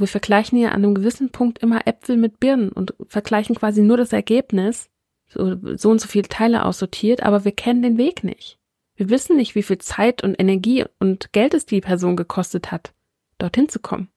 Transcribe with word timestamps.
Wir 0.00 0.08
vergleichen 0.08 0.58
ja 0.58 0.70
an 0.70 0.82
einem 0.82 0.94
gewissen 0.94 1.30
Punkt 1.30 1.58
immer 1.58 1.86
Äpfel 1.86 2.16
mit 2.16 2.40
Birnen 2.40 2.70
und 2.70 2.94
vergleichen 3.06 3.54
quasi 3.54 3.82
nur 3.82 3.98
das 3.98 4.14
Ergebnis, 4.14 4.88
so, 5.28 5.56
so 5.76 5.90
und 5.90 6.00
so 6.00 6.08
viele 6.08 6.26
Teile 6.26 6.64
aussortiert, 6.64 7.22
aber 7.22 7.44
wir 7.44 7.52
kennen 7.52 7.82
den 7.82 7.98
Weg 7.98 8.24
nicht. 8.24 8.58
Wir 8.96 9.10
wissen 9.10 9.36
nicht, 9.36 9.54
wie 9.54 9.62
viel 9.62 9.76
Zeit 9.76 10.24
und 10.24 10.40
Energie 10.40 10.86
und 11.00 11.34
Geld 11.34 11.52
es 11.52 11.66
die 11.66 11.82
Person 11.82 12.16
gekostet 12.16 12.72
hat, 12.72 12.94
dorthin 13.36 13.68
zu 13.68 13.78
kommen. 13.78 14.08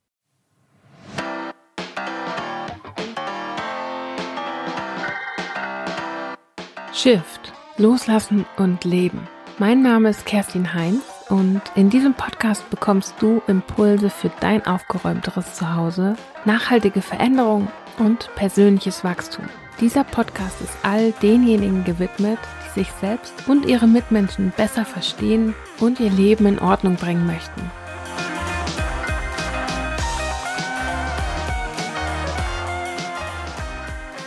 Shift, 6.94 7.52
Loslassen 7.78 8.46
und 8.56 8.86
Leben. 8.86 9.28
Mein 9.60 9.82
Name 9.82 10.12
ist 10.12 10.26
Kerstin 10.26 10.74
Heinz 10.74 11.13
und 11.30 11.62
in 11.76 11.90
diesem 11.90 12.14
Podcast 12.14 12.70
bekommst 12.70 13.16
du 13.20 13.42
Impulse 13.48 14.10
für 14.10 14.32
dein 14.40 14.66
aufgeräumteres 14.66 15.54
Zuhause, 15.56 16.16
nachhaltige 16.46 17.02
Veränderung 17.02 17.68
und 17.98 18.30
persönliches 18.36 19.04
Wachstum. 19.04 19.46
Dieser 19.80 20.04
Podcast 20.04 20.62
ist 20.62 20.78
all 20.84 21.12
denjenigen 21.22 21.84
gewidmet, 21.84 22.40
die 22.66 22.80
sich 22.82 22.92
selbst 23.02 23.34
und 23.48 23.66
ihre 23.66 23.88
Mitmenschen 23.88 24.54
besser 24.56 24.86
verstehen 24.86 25.56
und 25.80 26.00
ihr 26.00 26.12
Leben 26.12 26.46
in 26.46 26.60
Ordnung 26.60 26.96
bringen 26.96 27.26
möchten. 27.26 27.62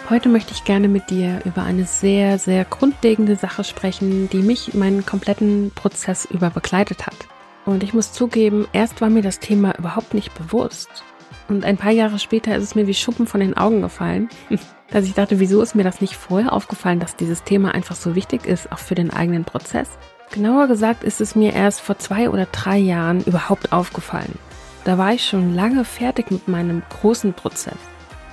Heute 0.09 0.28
möchte 0.28 0.52
ich 0.52 0.62
gerne 0.62 0.87
mit 0.87 1.10
dir 1.10 1.41
über 1.45 1.65
eine 1.65 1.84
sehr, 1.84 2.38
sehr 2.38 2.65
grundlegende 2.65 3.34
Sache 3.34 3.65
sprechen, 3.65 4.30
die 4.30 4.38
mich 4.38 4.73
meinen 4.73 5.05
kompletten 5.05 5.73
Prozess 5.74 6.27
über 6.27 6.48
begleitet 6.48 7.09
hat. 7.09 7.16
Und 7.65 7.82
ich 7.82 7.92
muss 7.92 8.12
zugeben, 8.12 8.69
erst 8.73 9.01
war 9.01 9.10
mir 9.10 9.23
das 9.23 9.41
Thema 9.41 9.77
überhaupt 9.77 10.15
nicht 10.15 10.32
bewusst. 10.32 11.02
Und 11.48 11.65
ein 11.65 11.77
paar 11.77 11.91
Jahre 11.91 12.20
später 12.20 12.55
ist 12.55 12.62
es 12.62 12.74
mir 12.77 12.87
wie 12.87 12.95
Schuppen 12.95 13.27
von 13.27 13.41
den 13.41 13.56
Augen 13.56 13.82
gefallen, 13.82 14.29
dass 14.92 15.06
ich 15.06 15.15
dachte, 15.15 15.40
wieso 15.40 15.60
ist 15.60 15.74
mir 15.74 15.82
das 15.82 16.01
nicht 16.01 16.15
vorher 16.15 16.52
aufgefallen, 16.52 17.01
dass 17.01 17.16
dieses 17.16 17.43
Thema 17.43 17.74
einfach 17.74 17.96
so 17.96 18.15
wichtig 18.15 18.46
ist, 18.46 18.70
auch 18.70 18.79
für 18.79 18.95
den 18.95 19.10
eigenen 19.13 19.45
Prozess. 19.45 19.88
Genauer 20.30 20.68
gesagt 20.68 21.02
ist 21.02 21.20
es 21.20 21.35
mir 21.35 21.52
erst 21.52 21.80
vor 21.80 21.98
zwei 21.98 22.30
oder 22.30 22.46
drei 22.52 22.79
Jahren 22.79 23.24
überhaupt 23.24 23.73
aufgefallen. 23.73 24.38
Da 24.85 24.98
war 24.98 25.15
ich 25.15 25.26
schon 25.26 25.57
lange 25.57 25.85
fertig 25.85 26.30
mit 26.30 26.46
meinem 26.46 26.82
großen 26.91 27.32
Prozess 27.35 27.74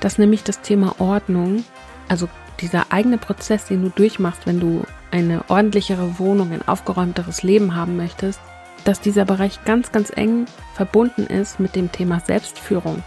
dass 0.04 0.18
nämlich 0.18 0.44
das 0.44 0.59
Thema 0.59 1.00
Ordnung, 1.00 1.64
also 2.09 2.28
dieser 2.59 2.92
eigene 2.92 3.18
Prozess, 3.18 3.66
den 3.66 3.84
du 3.84 3.90
durchmachst, 3.90 4.46
wenn 4.46 4.59
du 4.59 4.84
eine 5.12 5.46
ordentlichere 5.48 6.20
Wohnung, 6.20 6.52
ein 6.52 6.68
aufgeräumteres 6.68 7.42
Leben 7.42 7.73
haben 7.73 7.96
möchtest, 7.96 8.42
dass 8.84 9.00
dieser 9.00 9.24
Bereich 9.24 9.64
ganz, 9.64 9.94
ganz 9.94 10.12
eng 10.14 10.46
verbunden 10.74 11.26
ist 11.26 11.62
mit 11.62 11.76
dem 11.78 11.90
Thema 11.90 12.20
Selbstführung, 12.20 13.02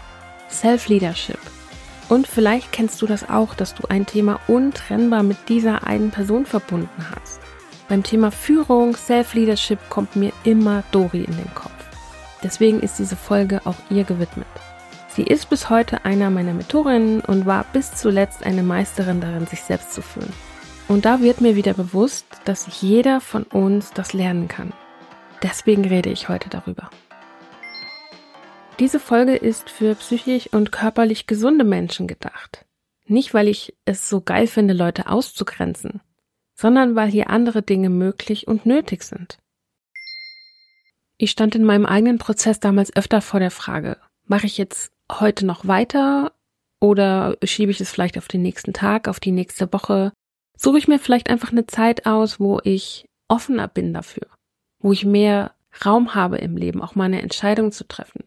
Self-Leadership. 0.49 1.39
Und 2.09 2.25
vielleicht 2.25 2.71
kennst 2.71 2.99
du 3.03 3.05
das 3.05 3.29
auch, 3.29 3.53
dass 3.53 3.75
du 3.75 3.83
ein 3.89 4.07
Thema 4.07 4.39
untrennbar 4.47 5.21
mit 5.21 5.37
dieser 5.49 5.85
einen 5.85 6.09
Person 6.09 6.47
verbunden 6.47 7.05
hast. 7.15 7.39
Beim 7.89 8.01
Thema 8.01 8.31
Führung, 8.31 8.95
Self-Leadership 8.95 9.77
kommt 9.89 10.15
mir 10.15 10.31
immer 10.43 10.83
Dori 10.91 11.25
in 11.25 11.37
den 11.37 11.53
Kopf. 11.53 11.73
Deswegen 12.41 12.79
ist 12.79 12.97
diese 12.97 13.15
Folge 13.15 13.61
auch 13.65 13.75
ihr 13.91 14.03
gewidmet. 14.03 14.47
Sie 15.17 15.23
ist 15.23 15.49
bis 15.49 15.71
heute 15.71 16.05
einer 16.05 16.29
meiner 16.29 16.53
Mentorinnen 16.53 17.21
und 17.21 17.47
war 17.47 17.65
bis 17.73 17.95
zuletzt 17.95 18.43
eine 18.43 18.61
Meisterin 18.61 19.19
darin, 19.19 19.47
sich 19.47 19.63
selbst 19.63 19.91
zu 19.91 20.03
führen. 20.03 20.31
Und 20.87 21.05
da 21.05 21.21
wird 21.21 21.41
mir 21.41 21.55
wieder 21.55 21.73
bewusst, 21.73 22.27
dass 22.45 22.81
jeder 22.81 23.19
von 23.19 23.41
uns 23.41 23.89
das 23.93 24.13
lernen 24.13 24.47
kann. 24.47 24.73
Deswegen 25.41 25.85
rede 25.85 26.11
ich 26.11 26.29
heute 26.29 26.49
darüber. 26.49 26.91
Diese 28.77 28.99
Folge 28.99 29.35
ist 29.35 29.71
für 29.71 29.95
psychisch 29.95 30.53
und 30.53 30.71
körperlich 30.71 31.25
gesunde 31.25 31.65
Menschen 31.65 32.05
gedacht. 32.05 32.67
Nicht, 33.07 33.33
weil 33.33 33.47
ich 33.47 33.75
es 33.85 34.07
so 34.07 34.21
geil 34.21 34.45
finde, 34.45 34.75
Leute 34.75 35.09
auszugrenzen, 35.09 35.99
sondern 36.53 36.95
weil 36.95 37.09
hier 37.09 37.31
andere 37.31 37.63
Dinge 37.63 37.89
möglich 37.89 38.47
und 38.47 38.67
nötig 38.67 39.01
sind. 39.01 39.39
Ich 41.17 41.31
stand 41.31 41.55
in 41.55 41.65
meinem 41.65 41.87
eigenen 41.87 42.19
Prozess 42.19 42.59
damals 42.59 42.95
öfter 42.95 43.21
vor 43.21 43.39
der 43.39 43.49
Frage, 43.49 43.97
mache 44.27 44.45
ich 44.45 44.59
jetzt 44.59 44.91
heute 45.11 45.45
noch 45.45 45.67
weiter 45.67 46.31
oder 46.79 47.37
schiebe 47.43 47.71
ich 47.71 47.81
es 47.81 47.89
vielleicht 47.89 48.17
auf 48.17 48.27
den 48.27 48.41
nächsten 48.41 48.73
Tag, 48.73 49.07
auf 49.07 49.19
die 49.19 49.31
nächste 49.31 49.71
Woche? 49.73 50.11
Suche 50.57 50.77
ich 50.77 50.87
mir 50.87 50.99
vielleicht 50.99 51.29
einfach 51.29 51.51
eine 51.51 51.67
Zeit 51.67 52.05
aus, 52.05 52.39
wo 52.39 52.59
ich 52.63 53.07
offener 53.27 53.67
bin 53.67 53.93
dafür, 53.93 54.27
wo 54.79 54.91
ich 54.91 55.05
mehr 55.05 55.51
Raum 55.85 56.15
habe 56.15 56.37
im 56.37 56.57
Leben, 56.57 56.81
auch 56.81 56.95
meine 56.95 57.21
Entscheidung 57.21 57.71
zu 57.71 57.87
treffen. 57.87 58.23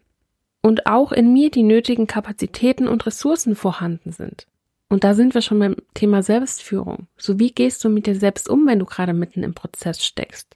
Und 0.61 0.85
auch 0.85 1.11
in 1.11 1.33
mir 1.33 1.49
die 1.49 1.63
nötigen 1.63 2.07
Kapazitäten 2.07 2.87
und 2.87 3.05
Ressourcen 3.05 3.55
vorhanden 3.55 4.11
sind. 4.11 4.47
Und 4.89 5.03
da 5.03 5.13
sind 5.13 5.33
wir 5.33 5.41
schon 5.41 5.59
beim 5.59 5.75
Thema 5.93 6.21
Selbstführung. 6.21 7.07
So 7.17 7.39
wie 7.39 7.51
gehst 7.51 7.83
du 7.83 7.89
mit 7.89 8.05
dir 8.05 8.15
selbst 8.15 8.47
um, 8.47 8.67
wenn 8.67 8.79
du 8.79 8.85
gerade 8.85 9.13
mitten 9.13 9.41
im 9.41 9.53
Prozess 9.53 10.05
steckst? 10.05 10.55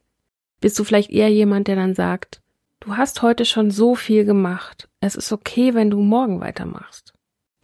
Bist 0.61 0.77
du 0.77 0.83
vielleicht 0.83 1.09
eher 1.09 1.29
jemand, 1.29 1.67
der 1.67 1.75
dann 1.75 1.95
sagt, 1.95 2.41
Du 2.85 2.97
hast 2.97 3.23
heute 3.23 3.45
schon 3.45 3.71
so 3.71 3.95
viel 3.95 4.25
gemacht. 4.25 4.87
Es 4.99 5.15
ist 5.15 5.31
okay, 5.31 5.73
wenn 5.73 5.89
du 5.89 5.99
morgen 6.01 6.39
weitermachst. 6.39 7.15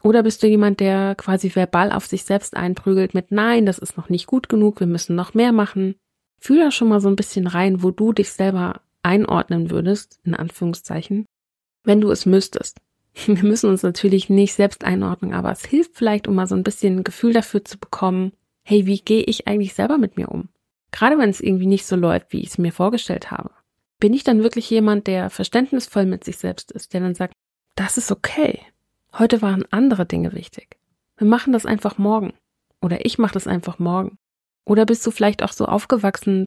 Oder 0.02 0.24
bist 0.24 0.42
du 0.42 0.48
jemand, 0.48 0.80
der 0.80 1.14
quasi 1.14 1.56
verbal 1.56 1.92
auf 1.92 2.08
sich 2.08 2.24
selbst 2.24 2.58
einprügelt 2.58 3.14
mit 3.14 3.32
Nein, 3.32 3.68
das 3.68 3.78
ist 3.78 3.98
noch 3.98 4.10
nicht 4.10 4.26
gut 4.26 4.50
genug, 4.50 4.80
wir 4.80 4.88
müssen 4.88 5.16
noch 5.16 5.36
mehr 5.36 5.52
machen. 5.52 5.94
Fühl 6.40 6.58
da 6.58 6.72
schon 6.72 6.88
mal 6.88 7.02
so 7.02 7.08
ein 7.08 7.16
bisschen 7.16 7.46
rein, 7.46 7.84
wo 7.84 7.92
du 7.92 8.14
dich 8.14 8.32
selber 8.32 8.82
einordnen 9.04 9.70
würdest, 9.70 10.20
in 10.24 10.34
Anführungszeichen, 10.34 11.28
wenn 11.84 12.02
du 12.02 12.10
es 12.10 12.26
müsstest. 12.26 12.80
Wir 13.28 13.44
müssen 13.44 13.70
uns 13.70 13.84
natürlich 13.84 14.30
nicht 14.30 14.54
selbst 14.54 14.84
einordnen, 14.84 15.34
aber 15.34 15.52
es 15.52 15.66
hilft 15.66 15.96
vielleicht, 15.96 16.28
um 16.30 16.36
mal 16.36 16.48
so 16.48 16.56
ein 16.56 16.64
bisschen 16.64 17.00
ein 17.00 17.04
Gefühl 17.04 17.34
dafür 17.34 17.64
zu 17.64 17.78
bekommen, 17.78 18.32
hey, 18.64 18.88
wie 18.88 19.02
gehe 19.02 19.24
ich 19.24 19.48
eigentlich 19.48 19.74
selber 19.74 19.98
mit 19.98 20.18
mir 20.18 20.30
um? 20.30 20.50
Gerade 20.92 21.18
wenn 21.18 21.30
es 21.30 21.42
irgendwie 21.42 21.68
nicht 21.68 21.86
so 21.86 21.96
läuft, 21.96 22.32
wie 22.32 22.40
ich 22.40 22.48
es 22.48 22.58
mir 22.58 22.72
vorgestellt 22.72 23.30
habe 23.30 23.52
bin 24.02 24.14
ich 24.14 24.26
dann 24.26 24.44
wirklich 24.44 24.70
jemand, 24.70 25.08
der 25.08 25.30
verständnisvoll 25.30 26.06
mit 26.06 26.26
sich 26.26 26.38
selbst 26.38 26.72
ist, 26.72 26.94
der 26.94 27.00
dann 27.00 27.16
sagt, 27.16 27.34
das 27.76 27.98
ist 27.98 28.12
okay. 28.12 28.60
Heute 29.18 29.42
waren 29.42 29.64
andere 29.70 30.06
Dinge 30.06 30.34
wichtig. 30.34 30.78
Wir 31.18 31.28
machen 31.28 31.54
das 31.54 31.66
einfach 31.66 31.98
morgen. 31.98 32.34
Oder 32.82 33.06
ich 33.06 33.20
mache 33.20 33.36
das 33.36 33.48
einfach 33.48 33.80
morgen. 33.80 34.18
Oder 34.66 34.86
bist 34.86 35.06
du 35.06 35.12
vielleicht 35.12 35.44
auch 35.44 35.54
so 35.54 35.66
aufgewachsen, 35.66 36.46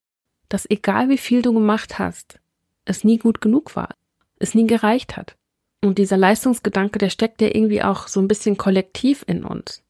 dass 0.48 0.68
egal 0.68 1.08
wie 1.08 1.16
viel 1.16 1.42
du 1.42 1.54
gemacht 1.54 1.98
hast, 1.98 2.40
es 2.84 3.04
nie 3.04 3.18
gut 3.18 3.40
genug 3.40 3.76
war, 3.76 3.94
es 4.38 4.54
nie 4.54 4.66
gereicht 4.66 5.16
hat. 5.16 5.36
Und 5.80 5.98
dieser 5.98 6.16
Leistungsgedanke, 6.16 6.98
der 6.98 7.10
steckt 7.10 7.40
ja 7.40 7.48
irgendwie 7.48 7.82
auch 7.82 8.08
so 8.08 8.20
ein 8.20 8.28
bisschen 8.28 8.56
kollektiv 8.56 9.24
in 9.28 9.44
uns. 9.44 9.82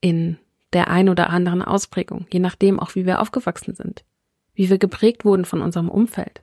In 0.00 0.38
der 0.72 0.88
ein 0.88 1.08
oder 1.08 1.30
anderen 1.30 1.62
Ausprägung, 1.62 2.26
je 2.32 2.38
nachdem 2.38 2.78
auch 2.78 2.94
wie 2.94 3.06
wir 3.06 3.20
aufgewachsen 3.20 3.74
sind, 3.74 4.04
wie 4.54 4.70
wir 4.70 4.78
geprägt 4.78 5.24
wurden 5.24 5.44
von 5.44 5.62
unserem 5.62 5.88
Umfeld. 5.88 6.42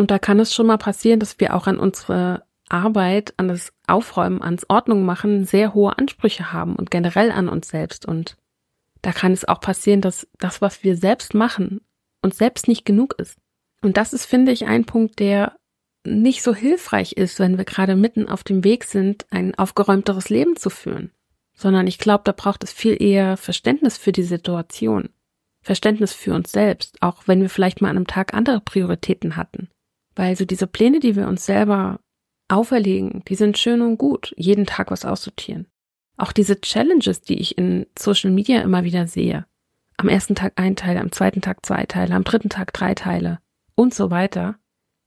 Und 0.00 0.10
da 0.10 0.18
kann 0.18 0.40
es 0.40 0.54
schon 0.54 0.66
mal 0.66 0.78
passieren, 0.78 1.20
dass 1.20 1.38
wir 1.40 1.54
auch 1.54 1.66
an 1.66 1.78
unsere 1.78 2.42
Arbeit, 2.70 3.34
an 3.36 3.48
das 3.48 3.70
Aufräumen, 3.86 4.40
ans 4.40 4.64
Ordnung 4.70 5.04
machen 5.04 5.44
sehr 5.44 5.74
hohe 5.74 5.98
Ansprüche 5.98 6.54
haben 6.54 6.74
und 6.74 6.90
generell 6.90 7.30
an 7.30 7.50
uns 7.50 7.68
selbst. 7.68 8.06
Und 8.06 8.38
da 9.02 9.12
kann 9.12 9.32
es 9.32 9.46
auch 9.46 9.60
passieren, 9.60 10.00
dass 10.00 10.26
das, 10.38 10.62
was 10.62 10.84
wir 10.84 10.96
selbst 10.96 11.34
machen, 11.34 11.82
uns 12.22 12.38
selbst 12.38 12.66
nicht 12.66 12.86
genug 12.86 13.14
ist. 13.18 13.36
Und 13.82 13.98
das 13.98 14.14
ist, 14.14 14.24
finde 14.24 14.52
ich, 14.52 14.66
ein 14.66 14.86
Punkt, 14.86 15.18
der 15.18 15.56
nicht 16.02 16.42
so 16.42 16.54
hilfreich 16.54 17.12
ist, 17.12 17.38
wenn 17.38 17.58
wir 17.58 17.66
gerade 17.66 17.94
mitten 17.94 18.26
auf 18.26 18.42
dem 18.42 18.64
Weg 18.64 18.84
sind, 18.84 19.26
ein 19.30 19.54
aufgeräumteres 19.54 20.30
Leben 20.30 20.56
zu 20.56 20.70
führen. 20.70 21.12
Sondern 21.52 21.86
ich 21.86 21.98
glaube, 21.98 22.22
da 22.24 22.32
braucht 22.32 22.64
es 22.64 22.72
viel 22.72 23.02
eher 23.02 23.36
Verständnis 23.36 23.98
für 23.98 24.12
die 24.12 24.22
Situation. 24.22 25.10
Verständnis 25.60 26.14
für 26.14 26.32
uns 26.32 26.52
selbst, 26.52 26.96
auch 27.02 27.28
wenn 27.28 27.42
wir 27.42 27.50
vielleicht 27.50 27.82
mal 27.82 27.90
an 27.90 27.96
einem 27.96 28.06
Tag 28.06 28.32
andere 28.32 28.62
Prioritäten 28.62 29.36
hatten. 29.36 29.68
Weil 30.20 30.36
so 30.36 30.44
diese 30.44 30.66
Pläne, 30.66 31.00
die 31.00 31.16
wir 31.16 31.26
uns 31.28 31.46
selber 31.46 31.98
auferlegen, 32.48 33.22
die 33.26 33.36
sind 33.36 33.56
schön 33.56 33.80
und 33.80 33.96
gut, 33.96 34.34
jeden 34.36 34.66
Tag 34.66 34.90
was 34.90 35.06
aussortieren. 35.06 35.66
Auch 36.18 36.32
diese 36.32 36.60
Challenges, 36.60 37.22
die 37.22 37.40
ich 37.40 37.56
in 37.56 37.86
Social 37.98 38.30
Media 38.30 38.60
immer 38.60 38.84
wieder 38.84 39.06
sehe. 39.06 39.46
Am 39.96 40.10
ersten 40.10 40.34
Tag 40.34 40.52
ein 40.56 40.76
Teil, 40.76 40.98
am 40.98 41.10
zweiten 41.10 41.40
Tag 41.40 41.64
zwei 41.64 41.86
Teile, 41.86 42.14
am 42.14 42.24
dritten 42.24 42.50
Tag 42.50 42.74
drei 42.74 42.94
Teile 42.94 43.38
und 43.76 43.94
so 43.94 44.10
weiter. 44.10 44.56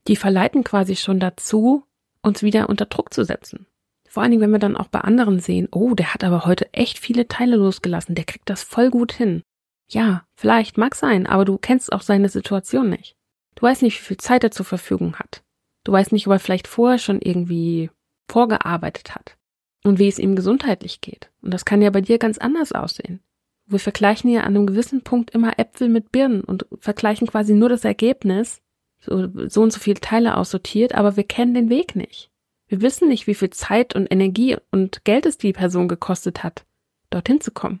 Die 0.08 0.16
verleiten 0.16 0.64
quasi 0.64 0.96
schon 0.96 1.20
dazu, 1.20 1.84
uns 2.20 2.42
wieder 2.42 2.68
unter 2.68 2.86
Druck 2.86 3.14
zu 3.14 3.24
setzen. 3.24 3.68
Vor 4.08 4.24
allen 4.24 4.32
Dingen, 4.32 4.42
wenn 4.42 4.50
wir 4.50 4.58
dann 4.58 4.76
auch 4.76 4.88
bei 4.88 5.02
anderen 5.02 5.38
sehen, 5.38 5.68
oh, 5.70 5.94
der 5.94 6.12
hat 6.12 6.24
aber 6.24 6.44
heute 6.44 6.74
echt 6.74 6.98
viele 6.98 7.28
Teile 7.28 7.54
losgelassen, 7.54 8.16
der 8.16 8.24
kriegt 8.24 8.50
das 8.50 8.64
voll 8.64 8.90
gut 8.90 9.12
hin. 9.12 9.44
Ja, 9.88 10.26
vielleicht 10.34 10.76
mag 10.76 10.96
sein, 10.96 11.28
aber 11.28 11.44
du 11.44 11.56
kennst 11.56 11.92
auch 11.92 12.02
seine 12.02 12.28
Situation 12.28 12.90
nicht. 12.90 13.14
Du 13.54 13.62
weißt 13.62 13.82
nicht, 13.82 14.00
wie 14.00 14.04
viel 14.04 14.16
Zeit 14.16 14.44
er 14.44 14.50
zur 14.50 14.66
Verfügung 14.66 15.16
hat. 15.16 15.42
Du 15.84 15.92
weißt 15.92 16.12
nicht, 16.12 16.26
ob 16.26 16.32
er 16.32 16.38
vielleicht 16.38 16.68
vorher 16.68 16.98
schon 16.98 17.20
irgendwie 17.20 17.90
vorgearbeitet 18.28 19.14
hat 19.14 19.36
und 19.84 19.98
wie 19.98 20.08
es 20.08 20.18
ihm 20.18 20.34
gesundheitlich 20.34 21.00
geht. 21.00 21.30
Und 21.42 21.52
das 21.52 21.64
kann 21.64 21.82
ja 21.82 21.90
bei 21.90 22.00
dir 22.00 22.18
ganz 22.18 22.38
anders 22.38 22.72
aussehen. 22.72 23.20
Wir 23.66 23.78
vergleichen 23.78 24.30
ja 24.30 24.42
an 24.42 24.56
einem 24.56 24.66
gewissen 24.66 25.02
Punkt 25.02 25.30
immer 25.30 25.58
Äpfel 25.58 25.88
mit 25.88 26.12
Birnen 26.12 26.42
und 26.42 26.66
vergleichen 26.78 27.26
quasi 27.26 27.54
nur 27.54 27.68
das 27.68 27.84
Ergebnis, 27.84 28.60
so, 29.00 29.28
so 29.48 29.62
und 29.62 29.72
so 29.72 29.78
viele 29.78 30.00
Teile 30.00 30.36
aussortiert, 30.36 30.94
aber 30.94 31.16
wir 31.16 31.24
kennen 31.24 31.54
den 31.54 31.70
Weg 31.70 31.96
nicht. 31.96 32.30
Wir 32.66 32.80
wissen 32.80 33.08
nicht, 33.08 33.26
wie 33.26 33.34
viel 33.34 33.50
Zeit 33.50 33.94
und 33.94 34.10
Energie 34.10 34.56
und 34.70 35.04
Geld 35.04 35.26
es 35.26 35.38
die 35.38 35.52
Person 35.52 35.88
gekostet 35.88 36.42
hat, 36.42 36.64
dorthin 37.10 37.40
zu 37.40 37.52
kommen. 37.52 37.80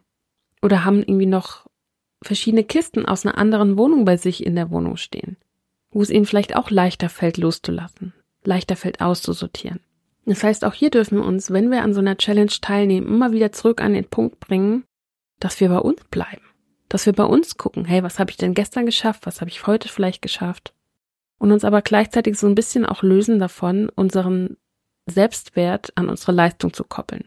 Oder 0.62 0.84
haben 0.84 1.00
irgendwie 1.00 1.26
noch 1.26 1.66
verschiedene 2.22 2.64
Kisten 2.64 3.06
aus 3.06 3.26
einer 3.26 3.36
anderen 3.38 3.76
Wohnung 3.76 4.04
bei 4.04 4.16
sich 4.16 4.44
in 4.44 4.54
der 4.54 4.70
Wohnung 4.70 4.96
stehen, 4.96 5.36
wo 5.94 6.02
es 6.02 6.10
ihnen 6.10 6.26
vielleicht 6.26 6.56
auch 6.56 6.70
leichter 6.70 7.08
fällt, 7.08 7.38
loszulassen, 7.38 8.12
leichter 8.44 8.76
fällt, 8.76 9.00
auszusortieren. 9.00 9.80
Das 10.26 10.42
heißt, 10.42 10.64
auch 10.64 10.74
hier 10.74 10.90
dürfen 10.90 11.18
wir 11.18 11.24
uns, 11.24 11.50
wenn 11.50 11.70
wir 11.70 11.82
an 11.82 11.94
so 11.94 12.00
einer 12.00 12.16
Challenge 12.16 12.52
teilnehmen, 12.60 13.06
immer 13.06 13.32
wieder 13.32 13.52
zurück 13.52 13.80
an 13.80 13.94
den 13.94 14.08
Punkt 14.08 14.40
bringen, 14.40 14.84
dass 15.38 15.60
wir 15.60 15.68
bei 15.68 15.78
uns 15.78 16.02
bleiben. 16.10 16.42
Dass 16.88 17.06
wir 17.06 17.12
bei 17.12 17.24
uns 17.24 17.56
gucken, 17.56 17.84
hey, 17.84 18.02
was 18.02 18.18
habe 18.18 18.30
ich 18.30 18.36
denn 18.36 18.54
gestern 18.54 18.86
geschafft, 18.86 19.26
was 19.26 19.40
habe 19.40 19.50
ich 19.50 19.66
heute 19.66 19.88
vielleicht 19.88 20.22
geschafft? 20.22 20.74
Und 21.38 21.52
uns 21.52 21.64
aber 21.64 21.82
gleichzeitig 21.82 22.38
so 22.38 22.46
ein 22.46 22.54
bisschen 22.54 22.86
auch 22.86 23.02
lösen 23.02 23.38
davon, 23.38 23.88
unseren 23.90 24.56
Selbstwert 25.06 25.92
an 25.96 26.08
unsere 26.08 26.32
Leistung 26.32 26.72
zu 26.72 26.84
koppeln. 26.84 27.24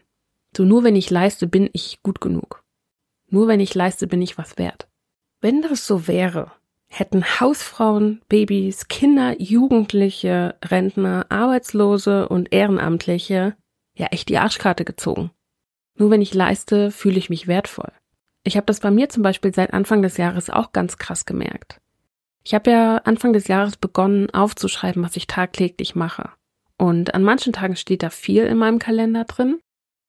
So 0.56 0.64
nur 0.64 0.84
wenn 0.84 0.96
ich 0.96 1.10
leiste, 1.10 1.48
bin 1.48 1.70
ich 1.74 2.02
gut 2.02 2.20
genug. 2.20 2.64
Nur 3.30 3.48
wenn 3.48 3.60
ich 3.60 3.76
leiste, 3.76 4.08
bin 4.08 4.22
ich 4.22 4.38
was 4.38 4.58
wert. 4.58 4.88
Wenn 5.40 5.62
das 5.62 5.86
so 5.86 6.08
wäre, 6.08 6.52
hätten 6.88 7.40
Hausfrauen, 7.40 8.22
Babys, 8.30 8.88
Kinder, 8.88 9.40
Jugendliche, 9.40 10.56
Rentner, 10.64 11.26
Arbeitslose 11.30 12.30
und 12.30 12.54
Ehrenamtliche 12.54 13.56
ja 13.96 14.08
echt 14.08 14.30
die 14.30 14.38
Arschkarte 14.38 14.86
gezogen. 14.86 15.32
Nur 15.96 16.12
wenn 16.12 16.22
ich 16.22 16.34
leiste, 16.34 16.92
fühle 16.92 17.18
ich 17.18 17.30
mich 17.30 17.48
wertvoll. 17.48 17.92
Ich 18.44 18.56
habe 18.56 18.66
das 18.66 18.80
bei 18.80 18.92
mir 18.92 19.10
zum 19.10 19.24
Beispiel 19.24 19.54
seit 19.54 19.74
Anfang 19.74 20.02
des 20.02 20.18
Jahres 20.18 20.50
auch 20.50 20.72
ganz 20.72 20.98
krass 20.98 21.26
gemerkt. 21.26 21.82
Ich 22.44 22.54
habe 22.54 22.72
ja 22.72 22.98
Anfang 23.00 23.34
des 23.34 23.48
Jahres 23.48 23.76
begonnen 23.76 24.30
aufzuschreiben, 24.30 25.04
was 25.04 25.18
ich 25.18 25.28
tagtäglich 25.28 25.96
mache. 25.96 26.30
Und 26.78 27.14
an 27.14 27.24
manchen 27.24 27.52
Tagen 27.52 27.76
steht 27.76 28.04
da 28.04 28.10
viel 28.10 28.46
in 28.46 28.58
meinem 28.58 28.80
Kalender 28.80 29.26
drin 29.26 29.60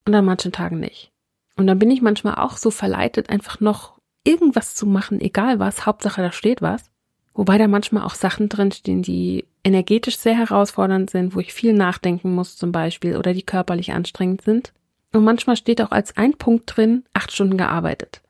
und 0.07 0.15
an 0.15 0.25
manchen 0.25 0.53
Tagen 0.53 0.79
nicht. 0.79 1.11
Und 1.57 1.67
dann 1.67 1.79
bin 1.79 1.91
ich 1.91 2.03
manchmal 2.03 2.37
auch 2.37 2.57
so 2.57 2.71
verleitet, 2.71 3.31
einfach 3.31 3.59
noch 3.59 3.98
irgendwas 4.29 4.75
zu 4.75 4.87
machen, 4.87 5.21
egal 5.21 5.59
was, 5.59 5.87
Hauptsache 5.87 6.21
da 6.21 6.33
steht 6.33 6.61
was. 6.61 6.91
Wobei 7.33 7.57
da 7.57 7.67
manchmal 7.67 8.05
auch 8.05 8.15
Sachen 8.15 8.49
drinstehen, 8.49 9.03
die 9.03 9.47
energetisch 9.65 10.19
sehr 10.19 10.37
herausfordernd 10.37 11.09
sind, 11.09 11.35
wo 11.35 11.41
ich 11.41 11.55
viel 11.55 11.73
nachdenken 11.73 12.35
muss 12.35 12.57
zum 12.57 12.73
Beispiel 12.73 13.17
oder 13.17 13.33
die 13.33 13.45
körperlich 13.45 13.93
anstrengend 13.93 14.43
sind. 14.43 14.73
Und 15.15 15.25
manchmal 15.25 15.57
steht 15.57 15.81
auch 15.81 15.91
als 15.91 16.17
ein 16.17 16.35
Punkt 16.35 16.77
drin, 16.77 17.05
acht 17.15 17.33
Stunden 17.33 17.57
gearbeitet. 17.57 18.21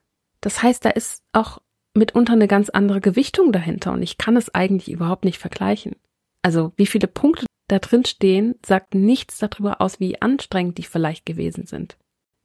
Das 0.40 0.62
heißt, 0.62 0.84
da 0.84 0.90
ist 0.90 1.24
auch 1.32 1.60
mitunter 1.94 2.34
eine 2.34 2.46
ganz 2.46 2.68
andere 2.68 3.00
Gewichtung 3.00 3.50
dahinter 3.50 3.92
und 3.92 4.02
ich 4.02 4.18
kann 4.18 4.36
es 4.36 4.54
eigentlich 4.54 4.90
überhaupt 4.90 5.24
nicht 5.24 5.38
vergleichen. 5.38 5.96
Also 6.42 6.72
wie 6.76 6.86
viele 6.86 7.08
Punkte 7.08 7.46
da 7.66 7.80
drin 7.80 8.04
stehen, 8.04 8.54
sagt 8.64 8.94
nichts 8.94 9.38
darüber 9.38 9.80
aus, 9.80 9.98
wie 9.98 10.22
anstrengend 10.22 10.78
die 10.78 10.84
vielleicht 10.84 11.26
gewesen 11.26 11.66
sind. 11.66 11.96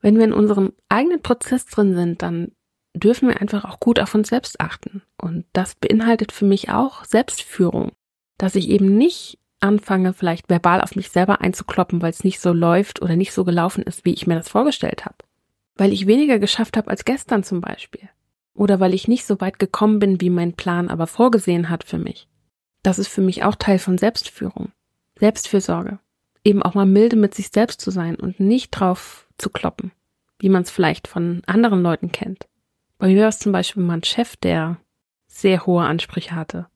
Wenn 0.02 0.18
wir 0.18 0.26
in 0.26 0.34
unserem 0.34 0.74
eigenen 0.90 1.22
Prozess 1.22 1.66
drin 1.66 1.94
sind, 1.94 2.22
dann 2.22 2.52
dürfen 2.94 3.30
wir 3.30 3.42
einfach 3.42 3.66
auch 3.66 3.80
gut 3.80 4.00
auf 4.00 4.14
uns 4.16 4.30
selbst 4.30 4.60
achten. 4.62 5.02
Und 5.18 5.46
das 5.54 5.76
beinhaltet 5.76 6.32
für 6.32 6.46
mich 6.46 6.70
auch 6.70 7.06
Selbstführung, 7.06 7.92
dass 8.38 8.56
ich 8.56 8.70
eben 8.70 8.98
nicht 8.98 9.40
anfange, 9.60 10.14
vielleicht 10.14 10.50
verbal 10.50 10.82
auf 10.82 10.96
mich 10.96 11.10
selber 11.10 11.42
einzukloppen, 11.42 12.02
weil 12.02 12.12
es 12.12 12.24
nicht 12.24 12.40
so 12.40 12.52
läuft 12.52 13.02
oder 13.02 13.16
nicht 13.16 13.34
so 13.34 13.44
gelaufen 13.44 13.84
ist, 13.84 14.06
wie 14.06 14.14
ich 14.14 14.28
mir 14.28 14.36
das 14.36 14.50
vorgestellt 14.50 15.06
habe. 15.06 15.16
Weil 15.76 15.94
ich 15.94 16.06
weniger 16.06 16.38
geschafft 16.38 16.78
habe 16.78 16.90
als 16.90 17.06
gestern 17.06 17.44
zum 17.44 17.62
Beispiel. 17.62 18.10
Oder 18.54 18.80
weil 18.80 18.94
ich 18.94 19.08
nicht 19.08 19.26
so 19.26 19.42
weit 19.42 19.58
gekommen 19.58 20.00
bin, 20.00 20.22
wie 20.22 20.30
mein 20.30 20.54
Plan 20.54 20.90
aber 20.90 21.08
vorgesehen 21.08 21.70
hat 21.70 21.84
für 21.84 21.98
mich. 21.98 22.28
Das 22.84 23.00
ist 23.00 23.08
für 23.08 23.22
mich 23.22 23.44
auch 23.44 23.56
Teil 23.56 23.80
von 23.80 23.98
Selbstführung. 23.98 24.72
Selbstfürsorge. 25.18 26.00
Eben 26.44 26.62
auch 26.62 26.74
mal 26.74 26.86
milde 26.86 27.16
mit 27.16 27.34
sich 27.34 27.48
selbst 27.48 27.80
zu 27.80 27.90
sein 27.90 28.16
und 28.16 28.40
nicht 28.40 28.72
drauf 28.72 29.28
zu 29.38 29.50
kloppen, 29.50 29.92
wie 30.40 30.50
man 30.50 30.64
es 30.64 30.70
vielleicht 30.70 31.08
von 31.08 31.42
anderen 31.48 31.82
Leuten 31.82 32.12
kennt. 32.12 32.48
Bei 33.04 33.10
mir 33.10 33.24
war 33.24 33.28
es 33.28 33.40
zum 33.40 33.52
Beispiel 33.52 33.84
mein 33.84 34.02
Chef, 34.02 34.38
der 34.38 34.78
sehr 35.28 35.66
hohe 35.66 35.84
Ansprüche 35.84 36.36
hatte 36.36 36.68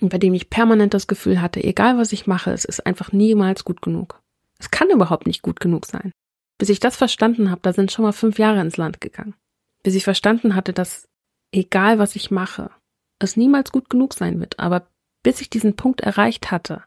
und 0.00 0.08
bei 0.08 0.16
dem 0.16 0.32
ich 0.32 0.48
permanent 0.48 0.94
das 0.94 1.06
Gefühl 1.06 1.42
hatte, 1.42 1.62
egal 1.62 1.98
was 1.98 2.14
ich 2.14 2.26
mache, 2.26 2.52
es 2.52 2.64
ist 2.64 2.86
einfach 2.86 3.12
niemals 3.12 3.66
gut 3.66 3.82
genug. 3.82 4.22
Es 4.58 4.70
kann 4.70 4.88
überhaupt 4.88 5.26
nicht 5.26 5.42
gut 5.42 5.60
genug 5.60 5.84
sein. 5.84 6.10
Bis 6.56 6.70
ich 6.70 6.80
das 6.80 6.96
verstanden 6.96 7.50
habe, 7.50 7.60
da 7.62 7.74
sind 7.74 7.92
schon 7.92 8.02
mal 8.02 8.12
fünf 8.12 8.38
Jahre 8.38 8.62
ins 8.62 8.78
Land 8.78 9.02
gegangen. 9.02 9.34
Bis 9.82 9.94
ich 9.94 10.04
verstanden 10.04 10.54
hatte, 10.54 10.72
dass 10.72 11.06
egal 11.52 11.98
was 11.98 12.16
ich 12.16 12.30
mache, 12.30 12.70
es 13.18 13.36
niemals 13.36 13.70
gut 13.70 13.90
genug 13.90 14.14
sein 14.14 14.40
wird. 14.40 14.58
Aber 14.58 14.86
bis 15.22 15.42
ich 15.42 15.50
diesen 15.50 15.76
Punkt 15.76 16.00
erreicht 16.00 16.50
hatte, 16.50 16.82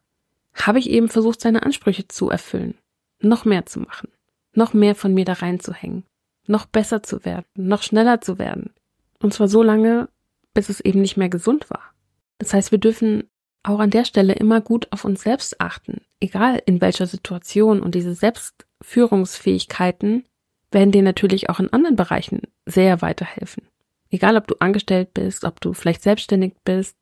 habe 0.56 0.80
ich 0.80 0.90
eben 0.90 1.08
versucht, 1.08 1.40
seine 1.40 1.62
Ansprüche 1.62 2.08
zu 2.08 2.32
erfüllen, 2.32 2.74
noch 3.22 3.46
mehr 3.46 3.68
zu 3.68 3.80
machen 3.80 4.10
noch 4.54 4.74
mehr 4.74 4.96
von 4.96 5.14
mir 5.14 5.24
da 5.24 5.34
reinzuhängen, 5.34 6.04
noch 6.48 6.66
besser 6.66 7.04
zu 7.04 7.24
werden, 7.24 7.46
noch 7.54 7.84
schneller 7.84 8.22
zu 8.22 8.40
werden. 8.40 8.74
Und 9.22 9.34
zwar 9.34 9.48
so 9.48 9.64
lange, 9.64 10.10
bis 10.54 10.70
es 10.70 10.80
eben 10.80 11.02
nicht 11.02 11.18
mehr 11.18 11.30
gesund 11.30 11.70
war. 11.70 11.94
Das 12.38 12.54
heißt, 12.54 12.72
wir 12.72 12.80
dürfen 12.80 13.30
auch 13.64 13.80
an 13.80 13.90
der 13.90 14.06
Stelle 14.06 14.34
immer 14.34 14.62
gut 14.62 14.88
auf 14.92 15.06
uns 15.06 15.24
selbst 15.24 15.60
achten, 15.60 16.02
egal 16.20 16.62
in 16.66 16.82
welcher 16.82 17.08
Situation. 17.08 17.82
Und 17.82 17.96
diese 17.96 18.14
Selbstführungsfähigkeiten 18.14 20.26
werden 20.72 20.92
dir 20.92 21.04
natürlich 21.04 21.50
auch 21.50 21.60
in 21.60 21.74
anderen 21.74 21.96
Bereichen 21.96 22.42
sehr 22.66 23.02
weiterhelfen. 23.02 23.64
Egal, 24.10 24.38
ob 24.38 24.48
du 24.48 24.56
angestellt 24.60 25.14
bist, 25.14 25.44
ob 25.44 25.60
du 25.60 25.74
vielleicht 25.74 26.02
selbstständig 26.02 26.54
bist, 26.64 26.96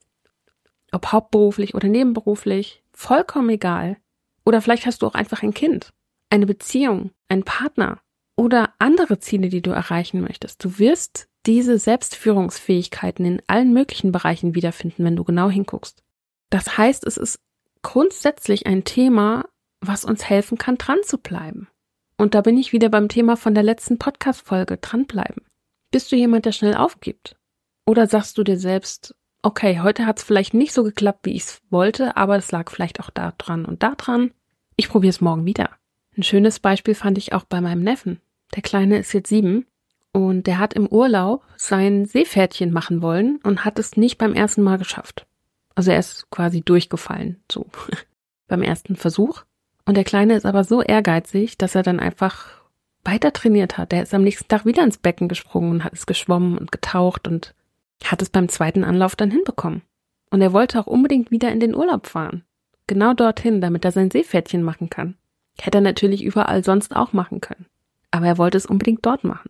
ob 0.92 1.12
hauptberuflich 1.12 1.76
oder 1.76 1.88
nebenberuflich, 1.88 2.84
vollkommen 2.94 3.50
egal. 3.50 3.98
Oder 4.46 4.62
vielleicht 4.62 4.86
hast 4.86 5.02
du 5.02 5.08
auch 5.08 5.16
einfach 5.16 5.44
ein 5.44 5.54
Kind 5.54 5.92
eine 6.30 6.46
Beziehung, 6.46 7.12
ein 7.30 7.44
Partner 7.44 8.00
oder 8.36 8.74
andere 8.80 9.20
Ziele, 9.20 9.50
die 9.50 9.62
du 9.62 9.72
erreichen 9.72 10.22
möchtest. 10.22 10.64
Du 10.64 10.80
wirst 10.80 11.30
diese 11.46 11.78
Selbstführungsfähigkeiten 11.78 13.26
in 13.26 13.42
allen 13.48 13.74
möglichen 13.74 14.12
Bereichen 14.12 14.56
wiederfinden, 14.56 15.04
wenn 15.04 15.16
du 15.16 15.24
genau 15.24 15.50
hinguckst. 15.50 16.04
Das 16.50 16.78
heißt, 16.78 17.06
es 17.06 17.18
ist 17.18 17.40
grundsätzlich 17.82 18.66
ein 18.66 18.84
Thema, 18.84 19.46
was 19.82 20.06
uns 20.06 20.28
helfen 20.28 20.58
kann, 20.58 20.78
dran 20.78 21.00
zu 21.04 21.18
bleiben. 21.18 21.68
Und 22.18 22.34
da 22.34 22.42
bin 22.42 22.58
ich 22.58 22.72
wieder 22.72 22.90
beim 22.90 23.10
Thema 23.10 23.36
von 23.36 23.54
der 23.54 23.64
letzten 23.64 23.98
Podcast-Folge, 23.98 24.78
dranbleiben. 24.78 25.44
Bist 25.92 26.12
du 26.12 26.16
jemand, 26.16 26.46
der 26.46 26.52
schnell 26.52 26.76
aufgibt? 26.76 27.38
Oder 27.86 28.08
sagst 28.08 28.38
du 28.38 28.44
dir 28.44 28.58
selbst, 28.58 29.16
okay, 29.42 29.82
heute 29.82 30.06
hat 30.06 30.20
es 30.20 30.24
vielleicht 30.24 30.54
nicht 30.54 30.74
so 30.74 30.84
geklappt, 30.84 31.26
wie 31.26 31.36
ich 31.36 31.44
es 31.44 31.62
wollte, 31.70 32.18
aber 32.18 32.38
es 32.38 32.52
lag 32.52 32.72
vielleicht 32.72 33.00
auch 33.00 33.10
da 33.10 33.34
dran 33.38 33.66
und 33.66 33.84
da 33.84 33.96
dran. 33.96 34.32
Ich 34.78 34.90
probiere 34.90 35.12
es 35.12 35.22
morgen 35.22 35.46
wieder. 35.46 35.70
Ein 36.18 36.24
schönes 36.24 36.60
Beispiel 36.60 36.96
fand 36.96 37.18
ich 37.18 37.34
auch 37.34 37.44
bei 37.44 37.62
meinem 37.62 37.84
Neffen. 37.84 38.22
Der 38.56 38.64
Kleine 38.64 38.98
ist 38.98 39.14
jetzt 39.14 39.30
sieben 39.30 39.66
und 40.16 40.48
der 40.48 40.60
hat 40.60 40.74
im 40.74 40.88
Urlaub 40.88 41.44
sein 41.58 42.06
Seepferdchen 42.06 42.72
machen 42.72 43.02
wollen 43.02 43.38
und 43.44 43.66
hat 43.66 43.78
es 43.80 43.98
nicht 43.98 44.18
beim 44.18 44.34
ersten 44.34 44.64
Mal 44.64 44.78
geschafft. 44.78 45.28
Also 45.76 45.92
er 45.92 46.00
ist 46.00 46.30
quasi 46.30 46.62
durchgefallen, 46.62 47.44
so 47.52 47.66
beim 48.48 48.62
ersten 48.62 48.96
Versuch. 48.96 49.44
Und 49.84 49.98
der 49.98 50.06
Kleine 50.06 50.36
ist 50.36 50.46
aber 50.46 50.64
so 50.64 50.82
ehrgeizig, 50.82 51.58
dass 51.58 51.76
er 51.76 51.84
dann 51.84 52.00
einfach 52.00 52.62
weiter 53.04 53.34
trainiert 53.34 53.78
hat. 53.78 53.92
Der 53.92 54.04
ist 54.04 54.14
am 54.14 54.24
nächsten 54.24 54.48
Tag 54.48 54.66
wieder 54.66 54.86
ins 54.86 55.00
Becken 55.00 55.28
gesprungen 55.28 55.72
und 55.72 55.84
hat 55.84 55.92
es 55.92 56.06
geschwommen 56.06 56.58
und 56.58 56.72
getaucht 56.72 57.28
und 57.28 57.54
hat 58.02 58.22
es 58.22 58.30
beim 58.30 58.48
zweiten 58.48 58.86
Anlauf 58.86 59.18
dann 59.18 59.32
hinbekommen. 59.32 59.82
Und 60.30 60.40
er 60.40 60.54
wollte 60.54 60.80
auch 60.80 60.88
unbedingt 60.88 61.30
wieder 61.30 61.52
in 61.52 61.60
den 61.60 61.76
Urlaub 61.76 62.08
fahren. 62.08 62.46
Genau 62.88 63.14
dorthin, 63.14 63.60
damit 63.60 63.84
er 63.84 63.92
sein 63.92 64.12
Seepferdchen 64.12 64.64
machen 64.64 64.90
kann. 64.90 65.18
Hätte 65.60 65.80
er 65.80 65.82
natürlich 65.82 66.24
überall 66.24 66.64
sonst 66.64 66.96
auch 66.96 67.12
machen 67.12 67.42
können. 67.42 67.66
Aber 68.12 68.28
er 68.28 68.38
wollte 68.38 68.58
es 68.58 68.66
unbedingt 68.66 69.06
dort 69.06 69.26
machen. 69.26 69.50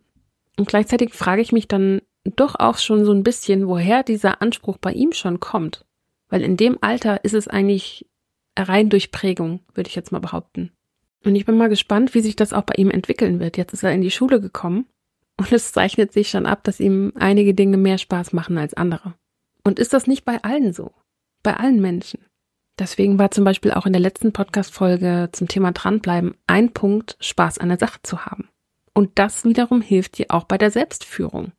Und 0.56 0.68
gleichzeitig 0.68 1.14
frage 1.14 1.42
ich 1.42 1.52
mich 1.52 1.68
dann 1.68 2.00
doch 2.24 2.56
auch 2.58 2.78
schon 2.78 3.04
so 3.04 3.12
ein 3.12 3.22
bisschen, 3.22 3.68
woher 3.68 4.02
dieser 4.02 4.42
Anspruch 4.42 4.78
bei 4.78 4.92
ihm 4.92 5.12
schon 5.12 5.40
kommt. 5.40 5.84
Weil 6.28 6.42
in 6.42 6.56
dem 6.56 6.78
Alter 6.80 7.24
ist 7.24 7.34
es 7.34 7.46
eigentlich 7.46 8.06
rein 8.58 8.88
durch 8.88 9.12
Prägung, 9.12 9.60
würde 9.74 9.88
ich 9.88 9.94
jetzt 9.94 10.12
mal 10.12 10.18
behaupten. 10.18 10.72
Und 11.24 11.36
ich 11.36 11.44
bin 11.44 11.56
mal 11.56 11.68
gespannt, 11.68 12.14
wie 12.14 12.20
sich 12.20 12.36
das 12.36 12.52
auch 12.52 12.62
bei 12.62 12.74
ihm 12.76 12.90
entwickeln 12.90 13.40
wird. 13.40 13.56
Jetzt 13.56 13.72
ist 13.72 13.82
er 13.82 13.92
in 13.92 14.00
die 14.00 14.10
Schule 14.10 14.40
gekommen 14.40 14.86
und 15.36 15.52
es 15.52 15.72
zeichnet 15.72 16.12
sich 16.12 16.30
schon 16.30 16.46
ab, 16.46 16.64
dass 16.64 16.80
ihm 16.80 17.12
einige 17.16 17.54
Dinge 17.54 17.76
mehr 17.76 17.98
Spaß 17.98 18.32
machen 18.32 18.58
als 18.58 18.74
andere. 18.74 19.14
Und 19.64 19.78
ist 19.78 19.92
das 19.92 20.06
nicht 20.06 20.24
bei 20.24 20.42
allen 20.42 20.72
so? 20.72 20.92
Bei 21.42 21.54
allen 21.54 21.80
Menschen? 21.80 22.20
Deswegen 22.78 23.18
war 23.18 23.30
zum 23.30 23.44
Beispiel 23.44 23.72
auch 23.72 23.86
in 23.86 23.92
der 23.92 24.02
letzten 24.02 24.32
Podcast-Folge 24.32 25.30
zum 25.32 25.48
Thema 25.48 25.72
dranbleiben 25.72 26.34
ein 26.46 26.72
Punkt, 26.72 27.16
Spaß 27.20 27.58
an 27.58 27.70
der 27.70 27.78
Sache 27.78 28.00
zu 28.02 28.26
haben. 28.26 28.48
Und 28.96 29.18
das 29.18 29.44
wiederum 29.44 29.82
hilft 29.82 30.16
dir 30.16 30.28
auch 30.30 30.44
bei 30.44 30.56
der 30.56 30.70
Selbstführung. 30.70 31.52